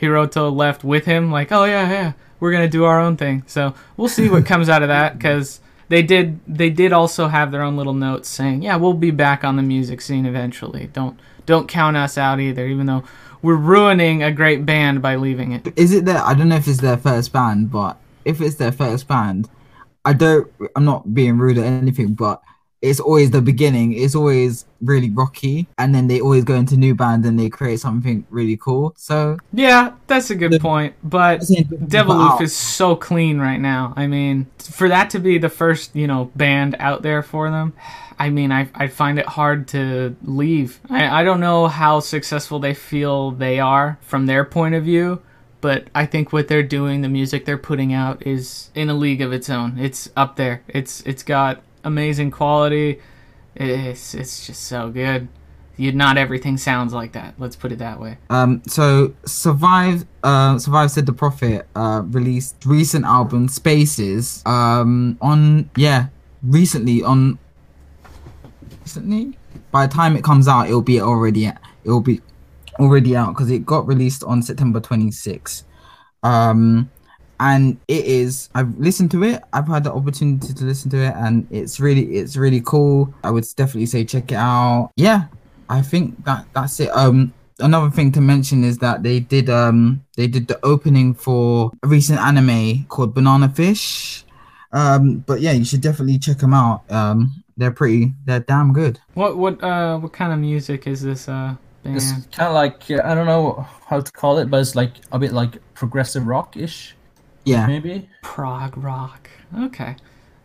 Hiroto 0.00 0.54
left 0.54 0.84
with 0.84 1.06
him, 1.06 1.30
like 1.32 1.50
oh 1.52 1.64
yeah 1.64 1.90
yeah 1.90 2.12
we're 2.40 2.52
gonna 2.52 2.68
do 2.68 2.84
our 2.84 3.00
own 3.00 3.16
thing. 3.16 3.42
So 3.46 3.74
we'll 3.96 4.08
see 4.08 4.28
what 4.28 4.44
comes 4.46 4.68
out 4.68 4.82
of 4.82 4.88
that 4.88 5.18
because. 5.18 5.60
They 5.88 6.02
did. 6.02 6.40
They 6.46 6.70
did 6.70 6.92
also 6.92 7.28
have 7.28 7.52
their 7.52 7.62
own 7.62 7.76
little 7.76 7.94
notes 7.94 8.28
saying, 8.28 8.62
"Yeah, 8.62 8.76
we'll 8.76 8.94
be 8.94 9.10
back 9.10 9.44
on 9.44 9.56
the 9.56 9.62
music 9.62 10.00
scene 10.00 10.26
eventually. 10.26 10.90
Don't 10.92 11.18
don't 11.46 11.68
count 11.68 11.96
us 11.96 12.16
out 12.16 12.40
either. 12.40 12.66
Even 12.66 12.86
though 12.86 13.04
we're 13.42 13.54
ruining 13.54 14.22
a 14.22 14.32
great 14.32 14.64
band 14.64 15.02
by 15.02 15.16
leaving 15.16 15.52
it." 15.52 15.72
Is 15.76 15.92
it 15.92 16.04
their? 16.04 16.22
I 16.22 16.34
don't 16.34 16.48
know 16.48 16.56
if 16.56 16.68
it's 16.68 16.80
their 16.80 16.96
first 16.96 17.32
band, 17.32 17.70
but 17.70 17.98
if 18.24 18.40
it's 18.40 18.56
their 18.56 18.72
first 18.72 19.06
band, 19.06 19.48
I 20.04 20.14
don't. 20.14 20.50
I'm 20.74 20.84
not 20.84 21.14
being 21.14 21.38
rude 21.38 21.58
or 21.58 21.64
anything, 21.64 22.14
but 22.14 22.42
it's 22.90 23.00
always 23.00 23.30
the 23.30 23.40
beginning. 23.42 23.88
It's 23.94 24.14
always 24.14 24.66
really 24.80 25.10
rocky, 25.10 25.66
and 25.78 25.94
then 25.94 26.06
they 26.08 26.20
always 26.20 26.44
go 26.44 26.54
into 26.54 26.76
new 26.76 26.94
band 26.94 27.24
and 27.24 27.38
they 27.40 27.48
create 27.48 27.80
something 27.80 28.24
really 28.30 28.56
cool. 28.56 28.92
So 28.96 29.38
Yeah, 29.52 29.92
that's 30.06 30.28
a 30.30 30.34
good 30.34 30.52
The- 30.52 30.60
point. 30.60 30.92
But 31.02 31.40
Deviloof 31.40 32.40
is 32.42 32.54
so 32.54 32.94
clean 32.96 33.38
right 33.38 33.60
now. 33.60 33.92
I 33.96 34.06
mean, 34.06 34.46
for 34.58 34.88
that 34.88 35.10
to 35.10 35.18
be 35.18 35.38
the 35.38 35.48
first, 35.48 35.94
you 35.96 36.06
know, 36.06 36.30
band 36.36 36.76
out 36.78 37.02
there 37.02 37.22
for 37.22 37.50
them, 37.50 37.72
I 38.18 38.30
mean, 38.30 38.52
I, 38.52 38.68
I 38.74 38.86
find 38.88 39.18
it 39.18 39.26
hard 39.26 39.66
to 39.68 40.14
leave. 40.22 40.80
I, 40.90 41.20
I 41.20 41.24
don't 41.24 41.40
know 41.40 41.66
how 41.66 42.00
successful 42.00 42.58
they 42.60 42.74
feel 42.74 43.30
they 43.32 43.58
are 43.58 43.98
from 44.02 44.26
their 44.26 44.44
point 44.44 44.74
of 44.74 44.84
view, 44.84 45.20
but 45.60 45.88
I 45.94 46.06
think 46.06 46.32
what 46.32 46.46
they're 46.48 46.62
doing, 46.62 47.00
the 47.00 47.08
music 47.08 47.44
they're 47.44 47.58
putting 47.70 47.92
out, 47.92 48.24
is 48.26 48.70
in 48.74 48.88
a 48.90 48.94
league 48.94 49.22
of 49.22 49.32
its 49.32 49.48
own. 49.50 49.78
It's 49.78 50.10
up 50.16 50.36
there. 50.36 50.62
It's 50.68 51.00
it's 51.02 51.22
got 51.22 51.62
amazing 51.84 52.30
quality. 52.30 53.00
It's 53.54 54.14
it's 54.14 54.46
just 54.46 54.64
so 54.64 54.90
good. 54.90 55.28
You, 55.76 55.90
not 55.90 56.16
everything 56.16 56.56
sounds 56.56 56.92
like 56.92 57.12
that. 57.12 57.34
Let's 57.38 57.56
put 57.56 57.72
it 57.72 57.78
that 57.80 58.00
way. 58.00 58.18
Um, 58.30 58.62
so 58.66 59.12
survive, 59.26 60.06
uh, 60.22 60.56
survive 60.58 60.92
said 60.92 61.06
the 61.06 61.12
prophet, 61.12 61.66
uh, 61.74 62.02
released 62.06 62.64
recent 62.64 63.04
album 63.04 63.48
Spaces, 63.48 64.40
um, 64.46 65.18
on 65.20 65.70
yeah, 65.76 66.08
recently 66.42 67.02
on 67.02 67.38
recently. 68.82 69.36
By 69.72 69.86
the 69.86 69.92
time 69.92 70.16
it 70.16 70.22
comes 70.22 70.46
out, 70.46 70.68
it'll 70.68 70.82
be 70.82 71.00
already 71.00 71.50
it'll 71.84 72.00
be 72.00 72.20
already 72.78 73.16
out 73.16 73.34
because 73.34 73.50
it 73.50 73.66
got 73.66 73.86
released 73.86 74.22
on 74.24 74.42
September 74.42 74.80
26th. 74.80 75.64
Um, 76.22 76.90
and 77.44 77.78
it 77.88 78.04
is. 78.06 78.48
I've 78.54 78.76
listened 78.78 79.10
to 79.10 79.22
it. 79.22 79.42
I've 79.52 79.68
had 79.68 79.84
the 79.84 79.92
opportunity 79.92 80.54
to 80.54 80.64
listen 80.64 80.90
to 80.90 80.96
it, 80.96 81.14
and 81.14 81.46
it's 81.50 81.78
really 81.78 82.16
it's 82.16 82.36
really 82.36 82.62
cool. 82.64 83.12
I 83.22 83.30
would 83.30 83.44
definitely 83.54 83.86
say 83.86 84.04
check 84.04 84.32
it 84.32 84.36
out. 84.36 84.92
Yeah, 84.96 85.26
I 85.68 85.82
think 85.82 86.24
that 86.24 86.46
that's 86.54 86.80
it. 86.80 86.88
Um, 86.96 87.34
another 87.60 87.90
thing 87.90 88.12
to 88.12 88.20
mention 88.22 88.64
is 88.64 88.78
that 88.78 89.02
they 89.02 89.20
did 89.20 89.50
um 89.50 90.02
they 90.16 90.26
did 90.26 90.48
the 90.48 90.58
opening 90.64 91.12
for 91.14 91.70
a 91.82 91.86
recent 91.86 92.18
anime 92.18 92.86
called 92.88 93.12
Banana 93.14 93.50
Fish. 93.50 94.24
Um, 94.72 95.18
but 95.26 95.40
yeah, 95.40 95.52
you 95.52 95.64
should 95.64 95.82
definitely 95.82 96.18
check 96.18 96.38
them 96.38 96.54
out. 96.54 96.90
Um, 96.90 97.44
they're 97.56 97.70
pretty, 97.70 98.12
they're 98.24 98.40
damn 98.40 98.72
good. 98.72 98.98
What 99.12 99.36
what 99.36 99.62
uh 99.62 99.98
what 99.98 100.14
kind 100.14 100.32
of 100.32 100.38
music 100.38 100.86
is 100.86 101.02
this 101.02 101.28
uh 101.28 101.56
band? 101.84 101.96
It's 101.96 102.10
kind 102.32 102.48
of 102.48 102.54
like 102.54 102.90
uh, 102.90 103.02
I 103.04 103.14
don't 103.14 103.26
know 103.26 103.66
how 103.86 104.00
to 104.00 104.12
call 104.12 104.38
it, 104.38 104.50
but 104.50 104.60
it's 104.60 104.74
like 104.74 104.92
a 105.12 105.18
bit 105.18 105.32
like 105.32 105.58
progressive 105.74 106.26
rock 106.26 106.56
ish, 106.56 106.96
Yeah, 107.44 107.66
maybe. 107.66 108.08
Prog 108.22 108.76
rock. 108.76 109.28
Okay. 109.58 109.96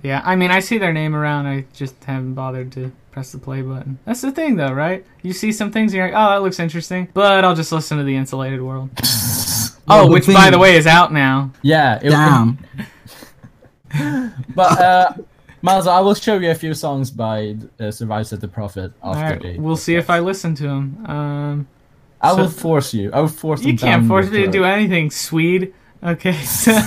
Yeah, 0.01 0.21
I 0.23 0.35
mean 0.35 0.51
I 0.51 0.59
see 0.59 0.77
their 0.77 0.93
name 0.93 1.15
around. 1.15 1.47
I 1.47 1.65
just 1.73 2.01
haven't 2.03 2.33
bothered 2.33 2.71
to 2.73 2.91
press 3.11 3.31
the 3.31 3.37
play 3.37 3.61
button. 3.61 3.99
That's 4.05 4.21
the 4.21 4.31
thing 4.31 4.55
though, 4.55 4.71
right? 4.71 5.05
You 5.21 5.33
see 5.33 5.51
some 5.51 5.71
things 5.71 5.91
and 5.91 5.97
you're 5.97 6.07
like, 6.07 6.15
oh, 6.15 6.29
that 6.31 6.41
looks 6.41 6.59
interesting, 6.59 7.09
but 7.13 7.43
I'll 7.43 7.55
just 7.55 7.71
listen 7.71 7.97
to 7.97 8.03
the 8.03 8.15
Insulated 8.15 8.61
World. 8.61 8.89
Well, 9.89 10.03
oh, 10.03 10.05
the 10.05 10.13
which 10.13 10.25
thing 10.25 10.35
by 10.35 10.51
the 10.51 10.59
way 10.59 10.75
is 10.75 10.85
out 10.85 11.11
now. 11.11 11.51
Yeah. 11.63 11.99
It, 11.99 12.11
damn. 12.11 12.59
but 14.55 14.79
uh, 14.79 15.13
Miles, 15.63 15.87
I 15.87 15.99
will 15.99 16.13
show 16.13 16.37
you 16.37 16.51
a 16.51 16.55
few 16.55 16.75
songs 16.75 17.09
by 17.09 17.57
uh, 17.79 17.89
Survive 17.89 18.27
Said 18.27 18.39
the 18.39 18.47
Prophet 18.47 18.91
All 19.01 19.15
after 19.15 19.33
right, 19.33 19.55
the. 19.55 19.59
we'll 19.59 19.75
see 19.75 19.95
if 19.95 20.11
I 20.11 20.19
listen 20.19 20.53
to 20.55 20.63
them. 20.63 21.05
Um, 21.07 21.67
I 22.21 22.33
will 22.33 22.49
force 22.49 22.93
you. 22.93 23.11
I 23.11 23.19
will 23.19 23.27
force. 23.27 23.63
you 23.63 23.71
You 23.71 23.77
can't 23.79 24.07
force 24.07 24.29
me 24.29 24.45
to 24.45 24.51
do 24.51 24.63
anything, 24.63 25.09
Swede. 25.09 25.73
Okay, 26.01 26.31
so 26.43 26.79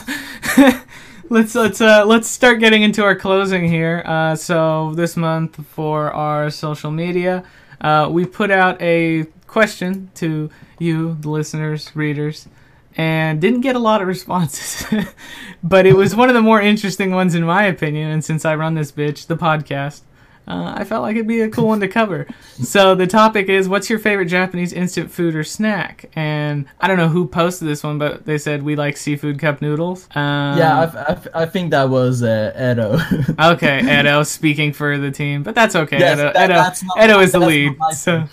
let's 1.29 1.55
let's 1.55 1.83
uh 1.83 2.05
let's 2.07 2.29
start 2.29 2.61
getting 2.61 2.83
into 2.83 3.05
our 3.05 3.15
closing 3.15 3.69
here. 3.69 4.03
Uh, 4.07 4.35
so 4.35 4.95
this 4.95 5.19
month 5.19 5.63
for 5.67 6.11
our 6.13 6.49
social 6.49 6.91
media, 6.91 7.45
uh, 7.83 8.09
we 8.11 8.25
put 8.25 8.51
out 8.51 8.81
a 8.81 9.25
question 9.47 10.11
to 10.15 10.49
you, 10.79 11.19
the 11.21 11.29
listeners, 11.29 11.95
readers, 11.95 12.49
and 12.97 13.39
didn't 13.39 13.61
get 13.61 13.77
a 13.77 13.79
lot 13.79 14.01
of 14.01 14.09
responses, 14.09 14.87
but 15.63 15.85
it 15.85 15.95
was 15.95 16.17
one 16.17 16.31
of 16.31 16.35
the 16.35 16.41
more 16.41 16.63
interesting 16.63 17.11
ones 17.11 17.35
in 17.35 17.45
my 17.45 17.65
opinion. 17.65 18.11
And 18.11 18.25
since 18.25 18.47
I 18.47 18.55
run 18.55 18.75
this 18.77 18.93
bitch, 18.93 19.27
the 19.27 19.37
podcast. 19.37 20.01
Uh, 20.47 20.75
I 20.77 20.85
felt 20.85 21.03
like 21.03 21.15
it'd 21.15 21.29
be 21.29 21.41
a 21.41 21.49
cool 21.49 21.69
one 21.69 21.81
to 21.81 21.89
cover. 21.89 22.27
So 22.63 22.95
the 22.95 23.07
topic 23.09 23.49
is, 23.49 23.69
what's 23.69 23.91
your 23.91 23.99
favorite 23.99 24.27
Japanese 24.27 24.73
instant 24.73 25.11
food 25.11 25.35
or 25.35 25.43
snack? 25.43 26.09
And 26.15 26.67
I 26.81 26.87
don't 26.87 26.97
know 26.97 27.09
who 27.09 27.27
posted 27.27 27.67
this 27.67 27.83
one, 27.83 27.99
but 27.99 28.25
they 28.25 28.39
said 28.39 28.63
we 28.63 28.77
like 28.77 28.97
seafood 28.97 29.39
cup 29.41 29.61
noodles. 29.61 30.07
Um, 30.15 30.59
Yeah, 30.59 30.81
I've, 30.81 30.97
I've, 30.97 31.29
I 31.35 31.47
think 31.47 31.71
that 31.73 31.89
was 31.91 32.23
uh, 32.23 32.53
Edo. 32.57 32.99
okay, 33.55 33.81
Edo 34.01 34.23
speaking 34.23 34.73
for 34.73 34.97
the 34.97 35.11
team, 35.11 35.43
but 35.43 35.55
that's 35.57 35.75
okay. 35.75 35.99
Yes, 35.99 36.19
Edo, 36.19 36.33
that- 36.33 36.45
Edo, 36.51 36.55
that's 36.55 36.85
not- 36.85 37.03
Edo 37.05 37.19
is 37.21 37.33
the 37.33 37.41
lead. 37.41 37.79
not 37.79 37.95
So, 37.95 38.25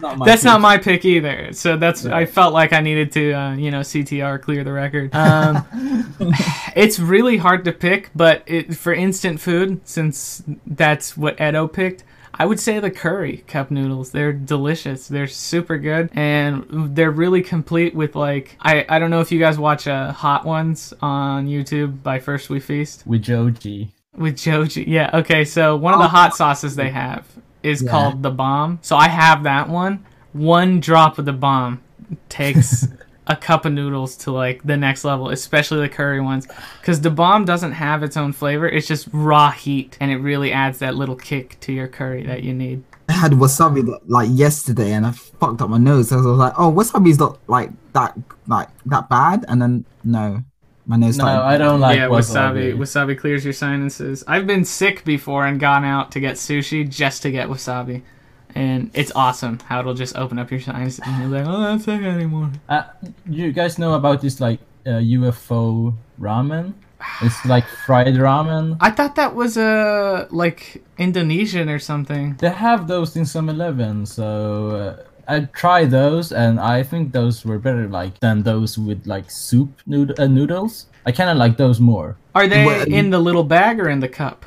Not 0.00 0.24
that's 0.24 0.44
not 0.44 0.62
my 0.62 0.78
pick 0.78 1.04
either. 1.04 1.52
So 1.52 1.76
that's 1.76 2.06
I 2.06 2.24
felt 2.24 2.54
like 2.54 2.72
I 2.72 2.80
needed 2.80 3.12
to, 3.12 3.32
uh, 3.34 3.54
you 3.54 3.70
know, 3.70 3.80
CTR 3.80 4.40
clear 4.40 4.64
the 4.64 4.72
record. 4.72 5.10
Um, 5.24 5.66
it's 6.74 6.98
really 6.98 7.36
hard 7.36 7.64
to 7.66 7.72
pick, 7.72 8.10
but 8.14 8.42
it, 8.46 8.74
for 8.76 8.94
instant 8.94 9.40
food, 9.40 9.80
since 9.84 10.42
that's 10.66 11.16
what 11.18 11.38
Edo 11.40 11.53
picked, 11.68 12.04
I 12.36 12.46
would 12.46 12.58
say 12.58 12.80
the 12.80 12.90
curry 12.90 13.44
cup 13.46 13.70
noodles. 13.70 14.10
They're 14.10 14.32
delicious. 14.32 15.06
They're 15.06 15.28
super 15.28 15.78
good, 15.78 16.10
and 16.14 16.66
they're 16.96 17.10
really 17.12 17.42
complete 17.42 17.94
with 17.94 18.16
like 18.16 18.56
I 18.60 18.84
I 18.88 18.98
don't 18.98 19.10
know 19.10 19.20
if 19.20 19.30
you 19.30 19.38
guys 19.38 19.56
watch 19.58 19.86
uh, 19.86 20.10
Hot 20.12 20.44
Ones 20.44 20.92
on 21.00 21.46
YouTube 21.46 22.02
by 22.02 22.18
First 22.18 22.50
We 22.50 22.58
Feast 22.60 23.06
with 23.06 23.22
Joji. 23.22 23.92
with 24.16 24.36
Joji. 24.36 24.84
Yeah. 24.88 25.10
Okay. 25.14 25.44
So 25.44 25.76
one 25.76 25.94
of 25.94 26.00
the 26.00 26.08
hot 26.08 26.34
sauces 26.34 26.74
they 26.76 26.90
have 26.90 27.24
is 27.62 27.82
Yeah. 27.82 27.90
called 27.90 28.22
the 28.22 28.30
bomb. 28.30 28.78
So 28.82 28.96
I 28.96 29.08
have 29.08 29.44
that 29.44 29.68
one. 29.68 30.04
One 30.32 30.80
drop 30.80 31.18
of 31.18 31.24
the 31.26 31.32
bomb 31.32 31.80
takes 32.28 32.88
a 33.26 33.36
cup 33.36 33.64
of 33.64 33.72
noodles 33.72 34.16
to 34.18 34.30
like 34.30 34.62
the 34.64 34.76
next 34.76 35.04
level, 35.04 35.30
especially 35.30 35.80
the 35.80 35.88
curry 35.88 36.20
ones, 36.20 36.46
because 36.80 37.00
the 37.00 37.10
bomb 37.10 37.44
doesn't 37.44 37.72
have 37.72 38.02
its 38.02 38.16
own 38.16 38.32
flavor. 38.32 38.68
It's 38.68 38.86
just 38.86 39.08
raw 39.12 39.50
heat, 39.50 39.96
and 40.00 40.10
it 40.10 40.18
really 40.18 40.52
adds 40.52 40.78
that 40.80 40.94
little 40.94 41.16
kick 41.16 41.58
to 41.60 41.72
your 41.72 41.88
curry 41.88 42.22
that 42.24 42.42
you 42.42 42.52
need. 42.52 42.82
I 43.08 43.12
had 43.12 43.32
wasabi 43.32 43.98
like 44.06 44.28
yesterday, 44.32 44.92
and 44.92 45.06
I 45.06 45.12
fucked 45.12 45.60
up 45.60 45.70
my 45.70 45.78
nose. 45.78 46.08
So 46.08 46.16
I 46.16 46.20
was 46.20 46.38
like, 46.38 46.54
"Oh, 46.58 46.72
wasabi's 46.72 47.18
not 47.18 47.38
like 47.48 47.70
that, 47.92 48.16
like 48.46 48.68
that 48.86 49.08
bad." 49.08 49.44
And 49.48 49.60
then 49.60 49.84
no, 50.04 50.42
my 50.86 50.96
nose 50.96 51.16
No, 51.18 51.24
started. 51.24 51.42
I 51.42 51.58
don't 51.58 51.80
like 51.80 51.96
yeah, 51.96 52.08
wasabi. 52.08 52.74
wasabi. 52.74 52.78
Wasabi 52.78 53.18
clears 53.18 53.44
your 53.44 53.52
sinuses. 53.52 54.24
I've 54.26 54.46
been 54.46 54.64
sick 54.64 55.04
before 55.04 55.46
and 55.46 55.58
gone 55.60 55.84
out 55.84 56.12
to 56.12 56.20
get 56.20 56.36
sushi 56.36 56.88
just 56.88 57.22
to 57.22 57.30
get 57.30 57.48
wasabi. 57.48 58.02
And 58.54 58.90
it's 58.94 59.10
awesome 59.14 59.58
how 59.66 59.80
it'll 59.80 59.94
just 59.94 60.16
open 60.16 60.38
up 60.38 60.50
your 60.50 60.60
sinuses 60.60 61.00
and 61.04 61.22
you're 61.22 61.40
like, 61.40 61.46
oh, 61.48 61.60
that's 61.60 61.86
not 61.86 62.02
anymore. 62.02 62.50
Uh, 62.68 62.84
you 63.28 63.52
guys 63.52 63.78
know 63.78 63.94
about 63.94 64.20
this 64.20 64.40
like 64.40 64.60
uh, 64.86 64.90
UFO 65.02 65.94
ramen? 66.20 66.74
It's 67.20 67.44
like 67.44 67.66
fried 67.86 68.14
ramen. 68.14 68.76
I 68.80 68.90
thought 68.90 69.16
that 69.16 69.34
was 69.34 69.58
uh 69.58 70.26
like 70.30 70.82
Indonesian 70.96 71.68
or 71.68 71.78
something. 71.78 72.36
They 72.38 72.48
have 72.50 72.86
those 72.88 73.14
in 73.16 73.26
some 73.26 73.50
eleven, 73.50 74.06
so 74.06 74.70
uh, 74.70 75.02
I 75.28 75.40
tried 75.40 75.90
those, 75.90 76.32
and 76.32 76.58
I 76.58 76.82
think 76.82 77.12
those 77.12 77.44
were 77.44 77.58
better 77.58 77.88
like 77.88 78.20
than 78.20 78.42
those 78.42 78.78
with 78.78 79.06
like 79.06 79.30
soup 79.30 79.82
nood- 79.86 80.18
uh, 80.18 80.26
noodles. 80.26 80.86
I 81.04 81.12
kind 81.12 81.28
of 81.28 81.36
like 81.36 81.58
those 81.58 81.78
more. 81.78 82.16
Are 82.34 82.46
they 82.46 82.64
Well, 82.64 82.86
in 82.88 83.10
the 83.10 83.18
little 83.18 83.44
bag 83.44 83.80
or 83.80 83.88
in 83.90 84.00
the 84.00 84.08
cup? 84.08 84.46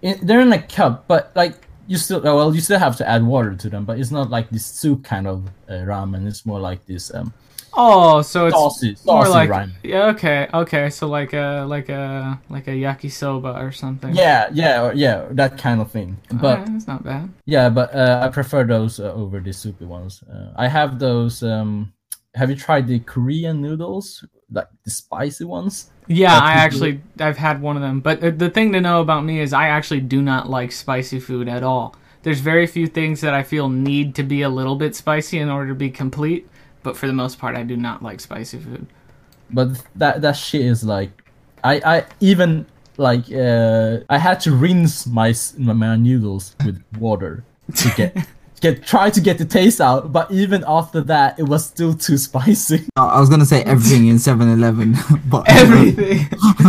In, 0.00 0.18
they're 0.22 0.40
in 0.40 0.52
a 0.52 0.62
cup, 0.62 1.04
but 1.08 1.30
like 1.36 1.67
you 1.88 1.96
still 1.96 2.20
oh, 2.28 2.36
well, 2.36 2.54
you 2.54 2.60
still 2.60 2.78
have 2.78 2.96
to 2.98 3.08
add 3.08 3.22
water 3.24 3.54
to 3.56 3.68
them, 3.68 3.84
but 3.84 3.98
it's 3.98 4.10
not 4.12 4.30
like 4.30 4.48
this 4.50 4.64
soup 4.66 5.02
kind 5.04 5.26
of 5.26 5.46
uh, 5.68 5.82
ramen. 5.90 6.26
It's 6.28 6.46
more 6.46 6.60
like 6.60 6.86
this 6.86 7.12
um 7.14 7.32
Oh, 7.80 8.22
so 8.22 8.46
it's 8.46 8.56
saucy, 8.56 8.96
more 9.04 9.28
like 9.28 9.50
ramen. 9.50 9.70
yeah, 9.84 10.06
okay, 10.06 10.48
okay, 10.52 10.90
so 10.90 11.06
like 11.06 11.32
a 11.32 11.64
like 11.68 11.88
a 11.88 12.38
like 12.48 12.66
a 12.66 12.72
yakisoba 12.72 13.54
or 13.62 13.70
something. 13.72 14.14
Yeah, 14.14 14.48
yeah, 14.52 14.82
or- 14.84 14.94
yeah, 14.94 15.26
that 15.32 15.58
kind 15.58 15.80
of 15.80 15.90
thing. 15.90 16.16
But 16.32 16.64
that's 16.66 16.86
not 16.88 17.04
bad. 17.04 17.28
Yeah, 17.44 17.68
but 17.68 17.94
uh, 17.94 18.20
I 18.24 18.28
prefer 18.28 18.64
those 18.64 18.98
uh, 19.00 19.12
over 19.12 19.38
the 19.40 19.52
soupy 19.52 19.84
ones. 19.84 20.22
Uh, 20.24 20.52
I 20.56 20.66
have 20.68 20.98
those. 20.98 21.42
Um, 21.42 21.92
have 22.34 22.50
you 22.50 22.56
tried 22.56 22.86
the 22.88 22.98
Korean 23.00 23.60
noodles, 23.60 24.24
like 24.50 24.68
the 24.84 24.90
spicy 24.90 25.44
ones? 25.44 25.90
Yeah, 26.06 26.38
I 26.38 26.52
actually 26.52 27.02
I've 27.20 27.36
had 27.36 27.60
one 27.60 27.76
of 27.76 27.82
them. 27.82 28.00
But 28.00 28.38
the- 28.38 28.50
thing 28.50 28.72
to 28.72 28.80
know 28.80 29.00
about 29.00 29.24
me 29.24 29.40
is 29.40 29.52
I 29.52 29.68
actually 29.68 30.00
do 30.00 30.22
not 30.22 30.48
like 30.48 30.72
spicy 30.72 31.20
food 31.20 31.48
at 31.48 31.62
all. 31.62 31.94
There's 32.22 32.40
very 32.40 32.66
few 32.66 32.86
things 32.86 33.20
that 33.20 33.34
I 33.34 33.42
feel 33.42 33.68
need 33.68 34.14
to 34.16 34.22
be 34.22 34.42
a 34.42 34.48
little 34.48 34.76
bit 34.76 34.96
spicy 34.96 35.38
in 35.38 35.48
order 35.48 35.68
to 35.68 35.74
be 35.74 35.90
complete, 35.90 36.48
but 36.82 36.96
for 36.96 37.06
the 37.06 37.12
most 37.12 37.38
part 37.38 37.56
I 37.56 37.62
do 37.62 37.76
not 37.76 38.02
like 38.02 38.20
spicy 38.20 38.58
food. 38.58 38.86
But 39.50 39.82
that 39.94 40.22
that 40.22 40.36
shit 40.36 40.62
is 40.62 40.82
like, 40.84 41.10
I 41.62 41.80
I 41.84 42.06
even 42.20 42.66
like 42.96 43.30
uh, 43.32 43.98
I 44.08 44.18
had 44.18 44.40
to 44.40 44.52
rinse 44.52 45.06
my 45.06 45.34
my, 45.58 45.72
my 45.72 45.96
noodles 45.96 46.56
with 46.64 46.82
water 46.98 47.44
to 47.74 47.90
get 47.96 48.16
get 48.60 48.84
try 48.84 49.10
to 49.10 49.20
get 49.20 49.38
the 49.38 49.44
taste 49.44 49.80
out. 49.80 50.12
But 50.12 50.30
even 50.30 50.64
after 50.66 51.00
that, 51.02 51.38
it 51.38 51.44
was 51.44 51.64
still 51.64 51.94
too 51.94 52.18
spicy. 52.18 52.86
I 52.96 53.06
I 53.06 53.20
was 53.20 53.28
gonna 53.28 53.46
say 53.46 53.62
everything 53.62 54.06
in 54.08 54.16
7-Eleven, 54.16 54.96
but 55.26 55.48
Everything. 55.48 56.26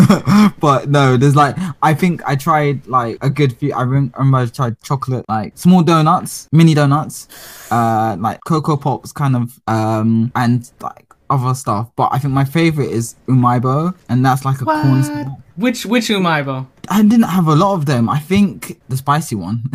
but 0.59 0.89
no, 0.89 1.17
there's 1.17 1.35
like 1.35 1.55
I 1.81 1.93
think 1.93 2.21
I 2.25 2.35
tried 2.35 2.87
like 2.87 3.17
a 3.21 3.29
good 3.29 3.55
few. 3.57 3.73
I 3.73 3.83
remember 3.83 4.37
I 4.37 4.45
tried 4.45 4.81
chocolate, 4.81 5.25
like 5.29 5.57
small 5.57 5.83
donuts, 5.83 6.47
mini 6.51 6.73
donuts, 6.73 7.27
uh, 7.71 8.15
like 8.19 8.39
cocoa 8.45 8.77
pops, 8.77 9.11
kind 9.11 9.35
of, 9.35 9.59
um, 9.67 10.31
and 10.35 10.69
like 10.81 11.05
other 11.29 11.53
stuff. 11.53 11.89
But 11.95 12.09
I 12.11 12.19
think 12.19 12.33
my 12.33 12.45
favorite 12.45 12.91
is 12.91 13.15
umaibo, 13.27 13.95
and 14.09 14.25
that's 14.25 14.45
like 14.45 14.61
a 14.61 14.65
corn. 14.65 15.03
Snack. 15.03 15.27
Which 15.55 15.85
which 15.85 16.07
umaibo? 16.09 16.65
I 16.89 17.03
didn't 17.03 17.23
have 17.23 17.47
a 17.47 17.55
lot 17.55 17.73
of 17.73 17.85
them. 17.85 18.09
I 18.09 18.19
think 18.19 18.81
the 18.89 18.97
spicy 18.97 19.35
one, 19.35 19.63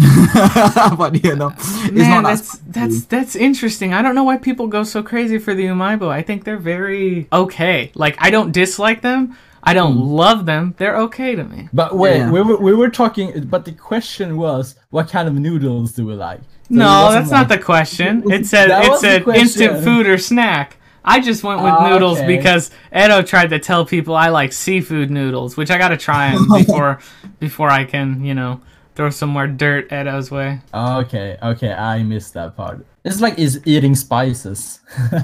but 0.99 1.25
you 1.25 1.37
know, 1.37 1.53
it's 1.57 1.93
Man, 1.93 2.23
not 2.23 2.25
that 2.25 2.37
that's 2.37 2.59
that's 2.67 3.05
that's 3.05 3.37
interesting. 3.37 3.95
I 3.95 4.03
don't 4.03 4.15
know 4.15 4.25
why 4.25 4.37
people 4.37 4.67
go 4.67 4.83
so 4.83 5.03
crazy 5.03 5.39
for 5.39 5.55
the 5.55 5.67
umaibo. 5.67 6.09
I 6.09 6.23
think 6.23 6.45
they're 6.45 6.57
very 6.57 7.29
okay. 7.33 7.93
Like 7.95 8.17
I 8.19 8.31
don't 8.31 8.53
dislike 8.53 9.03
them. 9.03 9.37
I 9.63 9.73
don't 9.73 9.97
mm. 9.97 10.17
love 10.17 10.45
them. 10.45 10.75
They're 10.77 10.97
okay 11.07 11.35
to 11.35 11.45
me. 11.45 11.69
But 11.73 11.97
wait, 11.97 12.19
Yeah. 12.19 12.31
we 12.31 12.43
were 12.43 12.57
we 12.57 12.75
were 12.75 12.91
talking. 12.91 13.47
But 13.47 13.65
the 13.65 13.73
question 13.73 14.37
was, 14.37 14.77
what 14.91 15.09
kind 15.09 15.27
of 15.27 15.35
noodles 15.35 15.93
do 15.93 16.07
we 16.07 16.15
like? 16.15 16.41
So 16.41 16.75
No, 16.75 17.05
wasn't 17.05 17.25
that's 17.25 17.31
not 17.31 17.49
the 17.49 17.59
question. 17.59 18.25
It 18.31 18.47
said 18.47 18.71
That 18.71 18.85
it 18.85 18.99
said 18.99 19.29
instant 19.29 19.85
food 19.85 20.07
or 20.07 20.19
snack. 20.19 20.77
I 21.05 21.21
just 21.21 21.45
went 21.45 21.63
with 21.63 21.73
Ah, 21.73 21.89
noodles 21.91 22.19
okay. 22.19 22.27
because 22.37 22.71
Edo 22.95 23.21
tried 23.23 23.51
to 23.51 23.59
tell 23.59 23.85
people 23.85 24.17
I 24.17 24.29
like 24.29 24.53
seafood 24.53 25.11
noodles, 25.11 25.57
which 25.57 25.71
I 25.71 25.77
gotta 25.79 25.97
try 25.99 26.29
'em 26.29 26.47
before 26.57 26.99
before 27.41 27.71
I 27.71 27.85
can, 27.85 28.25
you 28.25 28.35
know, 28.35 28.61
throw 28.95 29.11
some 29.11 29.29
more 29.31 29.47
dirt 29.47 29.93
Edo's 29.93 30.31
way. 30.31 30.61
Okay, 30.73 31.37
okay, 31.43 31.73
I 31.73 32.03
missed 32.03 32.33
that 32.35 32.57
part. 32.57 32.87
It's 33.05 33.21
like 33.21 33.39
is 33.39 33.61
eating 33.67 33.95
spices. 33.95 34.81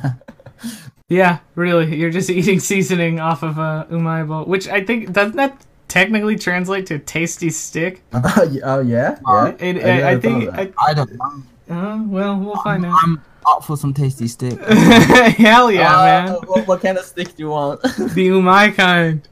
Yeah, 1.09 1.38
really, 1.57 1.97
you're 1.97 2.11
just 2.11 2.31
eating 2.31 2.61
seasoning 2.61 3.19
off 3.19 3.43
of 3.43 3.59
a 3.59 3.87
umaibo, 3.90 4.47
which 4.47 4.69
I 4.69 4.85
think 4.85 5.12
doesn't 5.12 5.35
that 5.37 5.61
technically 5.88 6.37
translate 6.37 6.87
to 6.87 7.01
tasty 7.01 7.51
stick? 7.51 8.03
oh 8.12 8.49
yeah, 8.49 8.81
yeah. 8.83 9.19
Uh, 9.27 9.53
It, 9.59 9.85
I 9.85 10.03
I, 10.03 10.11
I 10.12 10.21
think. 10.21 10.45
thought 10.45 10.55
that. 10.57 10.73
I 10.79 10.95
don't 10.95 11.11
know. 11.12 11.75
Uh, 11.75 12.03
well, 12.05 12.37
we'll 12.38 12.62
find 12.62 12.87
out. 12.87 12.97
I'm 13.03 13.21
up 13.51 13.65
for 13.65 13.77
some 13.77 13.93
tasty 13.93 14.29
stick. 14.29 14.59
Hell 14.61 15.71
yeah, 15.71 15.97
Uh, 15.99 16.05
man! 16.05 16.33
What, 16.47 16.67
what 16.69 16.81
kind 16.81 16.99
of 16.99 17.05
stick 17.05 17.29
do 17.37 17.43
you 17.45 17.49
want? 17.51 17.83
The 17.83 18.29
umai 18.29 18.75
kind. 18.75 19.27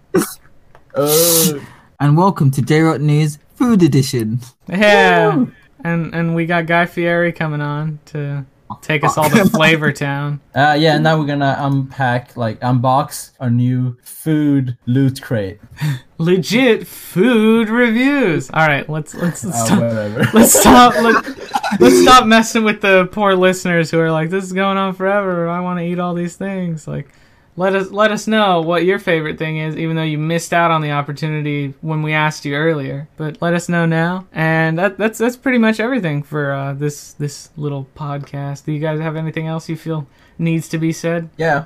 oh, 0.95 1.67
and 2.01 2.17
welcome 2.17 2.51
to 2.53 2.63
J 2.63 2.81
Rock 2.81 3.01
News 3.01 3.39
Food 3.55 3.83
Edition. 3.83 4.41
Yeah, 4.69 5.47
and 5.85 6.15
and 6.15 6.35
we 6.35 6.47
got 6.47 6.67
Guy 6.67 6.87
Fieri 6.87 7.33
coming 7.33 7.61
on 7.61 8.01
to 8.07 8.45
take 8.83 9.05
us 9.05 9.17
all 9.19 9.29
to 9.31 9.45
Flavor 9.51 9.93
Town. 9.93 10.41
uh, 10.55 10.77
yeah. 10.79 10.95
And 10.95 11.05
now 11.05 11.19
we're 11.19 11.27
gonna 11.27 11.57
unpack, 11.59 12.37
like, 12.37 12.61
unbox 12.61 13.33
our 13.41 13.51
new 13.51 13.97
food 14.03 14.77
loot 14.87 15.21
crate. 15.23 15.61
Legit 16.19 16.87
food 16.87 17.69
reviews. 17.69 18.51
All 18.51 18.67
right, 18.67 18.89
let's 18.89 19.15
let's, 19.15 19.45
let's 19.45 19.61
Uh, 19.61 19.65
stop. 19.67 19.81
whatever. 19.83 20.27
Let's 20.35 20.59
stop. 20.59 20.95
Let, 20.97 21.25
let's 21.81 22.03
stop 22.03 22.27
messing 22.27 22.65
with 22.65 22.81
the 22.81 23.07
poor 23.13 23.35
listeners 23.37 23.91
who 23.91 24.01
are 24.01 24.11
like, 24.11 24.29
"This 24.31 24.45
is 24.45 24.53
going 24.53 24.77
on 24.77 24.95
forever. 24.95 25.49
I 25.49 25.61
want 25.61 25.79
to 25.79 25.85
eat 25.85 25.99
all 26.01 26.15
these 26.15 26.35
things." 26.37 26.89
Like, 26.89 27.09
let 27.59 27.75
us 27.75 27.91
let 27.91 28.13
us 28.13 28.29
know 28.29 28.61
what 28.61 28.85
your 28.85 29.01
favorite 29.01 29.37
thing 29.37 29.59
is, 29.59 29.77
even 29.77 29.97
though 29.97 30.03
you 30.03 30.17
missed 30.17 30.55
out 30.55 30.71
on 30.71 30.81
the 30.81 30.93
opportunity 30.93 31.75
when 31.81 32.03
we 32.03 32.13
asked 32.13 32.45
you 32.45 32.55
earlier. 32.55 33.09
But 33.17 33.43
let 33.43 33.53
us 33.53 33.69
know 33.69 33.85
now, 33.85 34.29
and 34.33 34.79
that 34.79 34.97
that's 34.97 35.19
that's 35.19 35.37
pretty 35.37 35.59
much 35.59 35.81
everything 35.81 36.23
for 36.23 36.53
uh, 36.53 36.75
this 36.75 37.15
this 37.15 37.51
little 37.57 37.89
podcast. 37.97 38.65
Do 38.65 38.73
you 38.73 38.79
guys 38.79 39.01
have 39.01 39.17
anything 39.17 39.49
else 39.49 39.69
you 39.69 39.77
feel 39.77 40.07
needs 40.39 40.69
to 40.69 40.79
be 40.79 40.93
said? 40.93 41.31
yeah. 41.37 41.65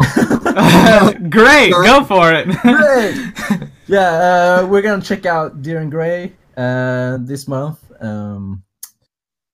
Great, 1.30 1.70
go 1.70 2.02
for 2.04 2.32
it. 2.32 2.48
Great. 2.48 3.68
yeah, 3.86 4.62
uh, 4.62 4.66
we're 4.68 4.82
gonna 4.82 5.00
check 5.00 5.26
out 5.26 5.62
Dir 5.62 5.78
En 5.78 5.88
Grey 5.88 6.32
uh, 6.56 7.18
this 7.20 7.46
month. 7.46 7.78
Um, 8.02 8.64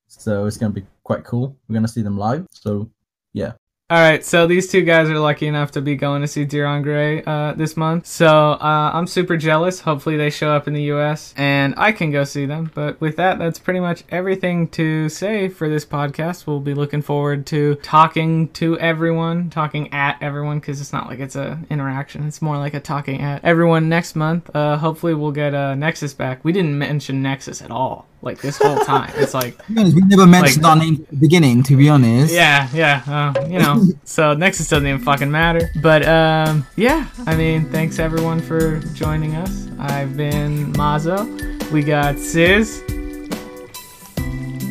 so 0.07 0.47
it's 0.47 0.57
gonna 0.57 0.73
be 0.73 0.87
quite 1.05 1.25
cool. 1.25 1.55
We're 1.69 1.75
gonna 1.75 1.87
see 1.87 2.03
them 2.03 2.17
live. 2.17 2.47
So 2.51 2.91
yeah, 3.35 3.53
All 3.89 4.01
right, 4.01 4.25
so 4.25 4.49
these 4.49 4.67
two 4.69 4.83
guys 4.83 5.09
are 5.09 5.19
lucky 5.21 5.47
enough 5.47 5.71
to 5.71 5.81
be 5.81 5.95
going 5.95 6.21
to 6.21 6.27
see 6.27 6.45
Dir 6.45 6.67
En 6.67 6.83
Grey 6.83 7.23
uh, 7.23 7.53
this 7.53 7.77
month. 7.77 8.05
So 8.09 8.27
uh, 8.27 8.91
I'm 8.93 9.07
super 9.07 9.37
jealous. 9.37 9.79
Hopefully 9.79 10.17
they 10.17 10.29
show 10.29 10.51
up 10.51 10.67
in 10.67 10.75
the 10.75 10.83
U.S. 10.95 11.33
and 11.37 11.73
I 11.77 11.93
can 11.93 12.11
go 12.11 12.25
see 12.25 12.47
them. 12.47 12.73
But 12.75 13.01
with 13.01 13.15
that, 13.15 13.39
that's 13.39 13.61
pretty 13.61 13.79
much 13.79 14.03
everything 14.09 14.67
to 14.71 15.09
say 15.09 15.49
for 15.49 15.69
this 15.69 15.85
podcast. 15.87 16.49
We'll 16.49 16.59
be 16.59 16.75
looking 16.75 17.01
forward 17.01 17.47
to 17.47 17.77
talking 17.77 18.49
to 18.55 18.77
everyone, 18.81 19.51
talking 19.51 19.93
at 19.93 20.21
everyone, 20.21 20.59
because 20.59 20.81
it's 20.81 20.93
not 20.93 21.07
like 21.07 21.21
it's 21.21 21.37
a 21.37 21.61
interaction. 21.71 22.27
It's 22.27 22.43
more 22.43 22.59
like 22.59 22.75
a 22.75 22.81
talking 22.81 23.21
at 23.21 23.45
everyone 23.45 23.89
next 23.89 24.17
month. 24.17 24.51
Uh, 24.53 24.79
hopefully 24.79 25.15
we'll 25.15 25.31
get 25.31 25.55
uh, 25.55 25.77
Nexus 25.77 26.13
back. 26.13 26.45
We 26.45 26.51
didn't 26.51 26.77
mention 26.77 27.23
Nexus 27.23 27.63
at 27.63 27.71
all, 27.71 28.09
like 28.21 28.41
this 28.41 28.59
whole 28.59 28.79
time. 28.81 29.13
it's 29.15 29.33
like 29.33 29.57
To 29.67 29.73
be 29.73 29.79
honest, 29.81 29.95
we 29.95 30.03
never 30.07 30.27
mentioned 30.27 30.65
Like- 30.65 30.71
our 30.73 30.77
name 30.77 30.95
at 31.03 31.09
the 31.11 31.17
beginning. 31.19 31.63
To 31.63 31.77
be 31.77 31.89
honest, 31.89 32.35
yeah, 32.35 32.69
yeah, 32.75 33.03
uh, 33.07 33.47
you 33.47 33.61
know. 33.61 33.76
So 34.05 34.35
Nexus 34.35 34.69
doesn't 34.69 34.87
even 34.87 35.01
fucking 35.01 35.31
matter. 35.31 35.71
But 35.81 36.07
um, 36.07 36.67
yeah, 36.77 37.09
I 37.27 37.37
mean, 37.37 37.71
thanks 37.71 37.99
everyone 37.99 38.41
for 38.41 38.81
joining 38.95 39.37
us. 39.37 39.69
I've 39.79 40.17
been 40.17 40.73
Mazo. 40.75 41.71
We 41.71 41.83
got 41.83 42.19
Sis. 42.19 42.83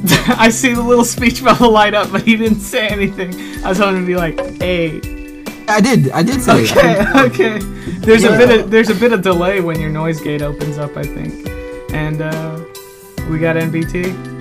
I 0.28 0.50
see 0.50 0.74
the 0.74 0.84
little 0.84 1.06
speech 1.06 1.44
bubble 1.44 1.72
light 1.80 1.94
up, 1.94 2.12
but 2.12 2.22
he 2.22 2.36
didn't 2.36 2.60
say 2.60 2.88
anything. 2.88 3.34
I 3.64 3.70
was 3.70 3.78
hoping 3.78 4.02
to 4.02 4.08
be 4.08 4.16
like, 4.16 4.40
"Hey, 4.62 4.98
I 5.68 5.82
did. 5.82 6.12
I 6.12 6.22
did 6.24 6.42
say. 6.42 6.64
it. 6.64 6.72
okay, 6.72 7.10
okay." 7.16 7.60
There's 8.00 8.24
a 8.24 8.30
bit 8.30 8.60
of 8.60 8.72
there's 8.72 8.90
a 8.90 8.96
bit 8.96 9.14
of 9.14 9.22
delay 9.22 9.62
when 9.62 9.80
your 9.80 9.90
noise 9.90 10.22
gate 10.22 10.42
opens 10.42 10.78
up, 10.78 10.96
I 10.96 11.04
think. 11.04 11.48
And 11.92 12.22
uh, 12.22 12.64
we 13.30 13.40
got 13.40 13.56
NBT. 13.56 14.36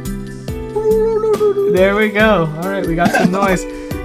There 1.75 1.97
we 1.97 2.11
go. 2.11 2.47
All 2.63 2.69
right, 2.71 2.87
we 2.87 2.95
got 2.95 3.11
some 3.11 3.31
noise. 3.33 3.65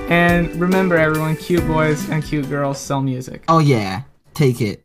And 0.09 0.53
remember, 0.55 0.95
everyone, 0.95 1.35
cute 1.35 1.65
boys 1.67 2.09
and 2.09 2.23
cute 2.23 2.49
girls 2.49 2.79
sell 2.79 2.99
music. 2.99 3.43
Oh 3.47 3.59
yeah, 3.59 4.03
take 4.33 4.59
it. 4.59 4.83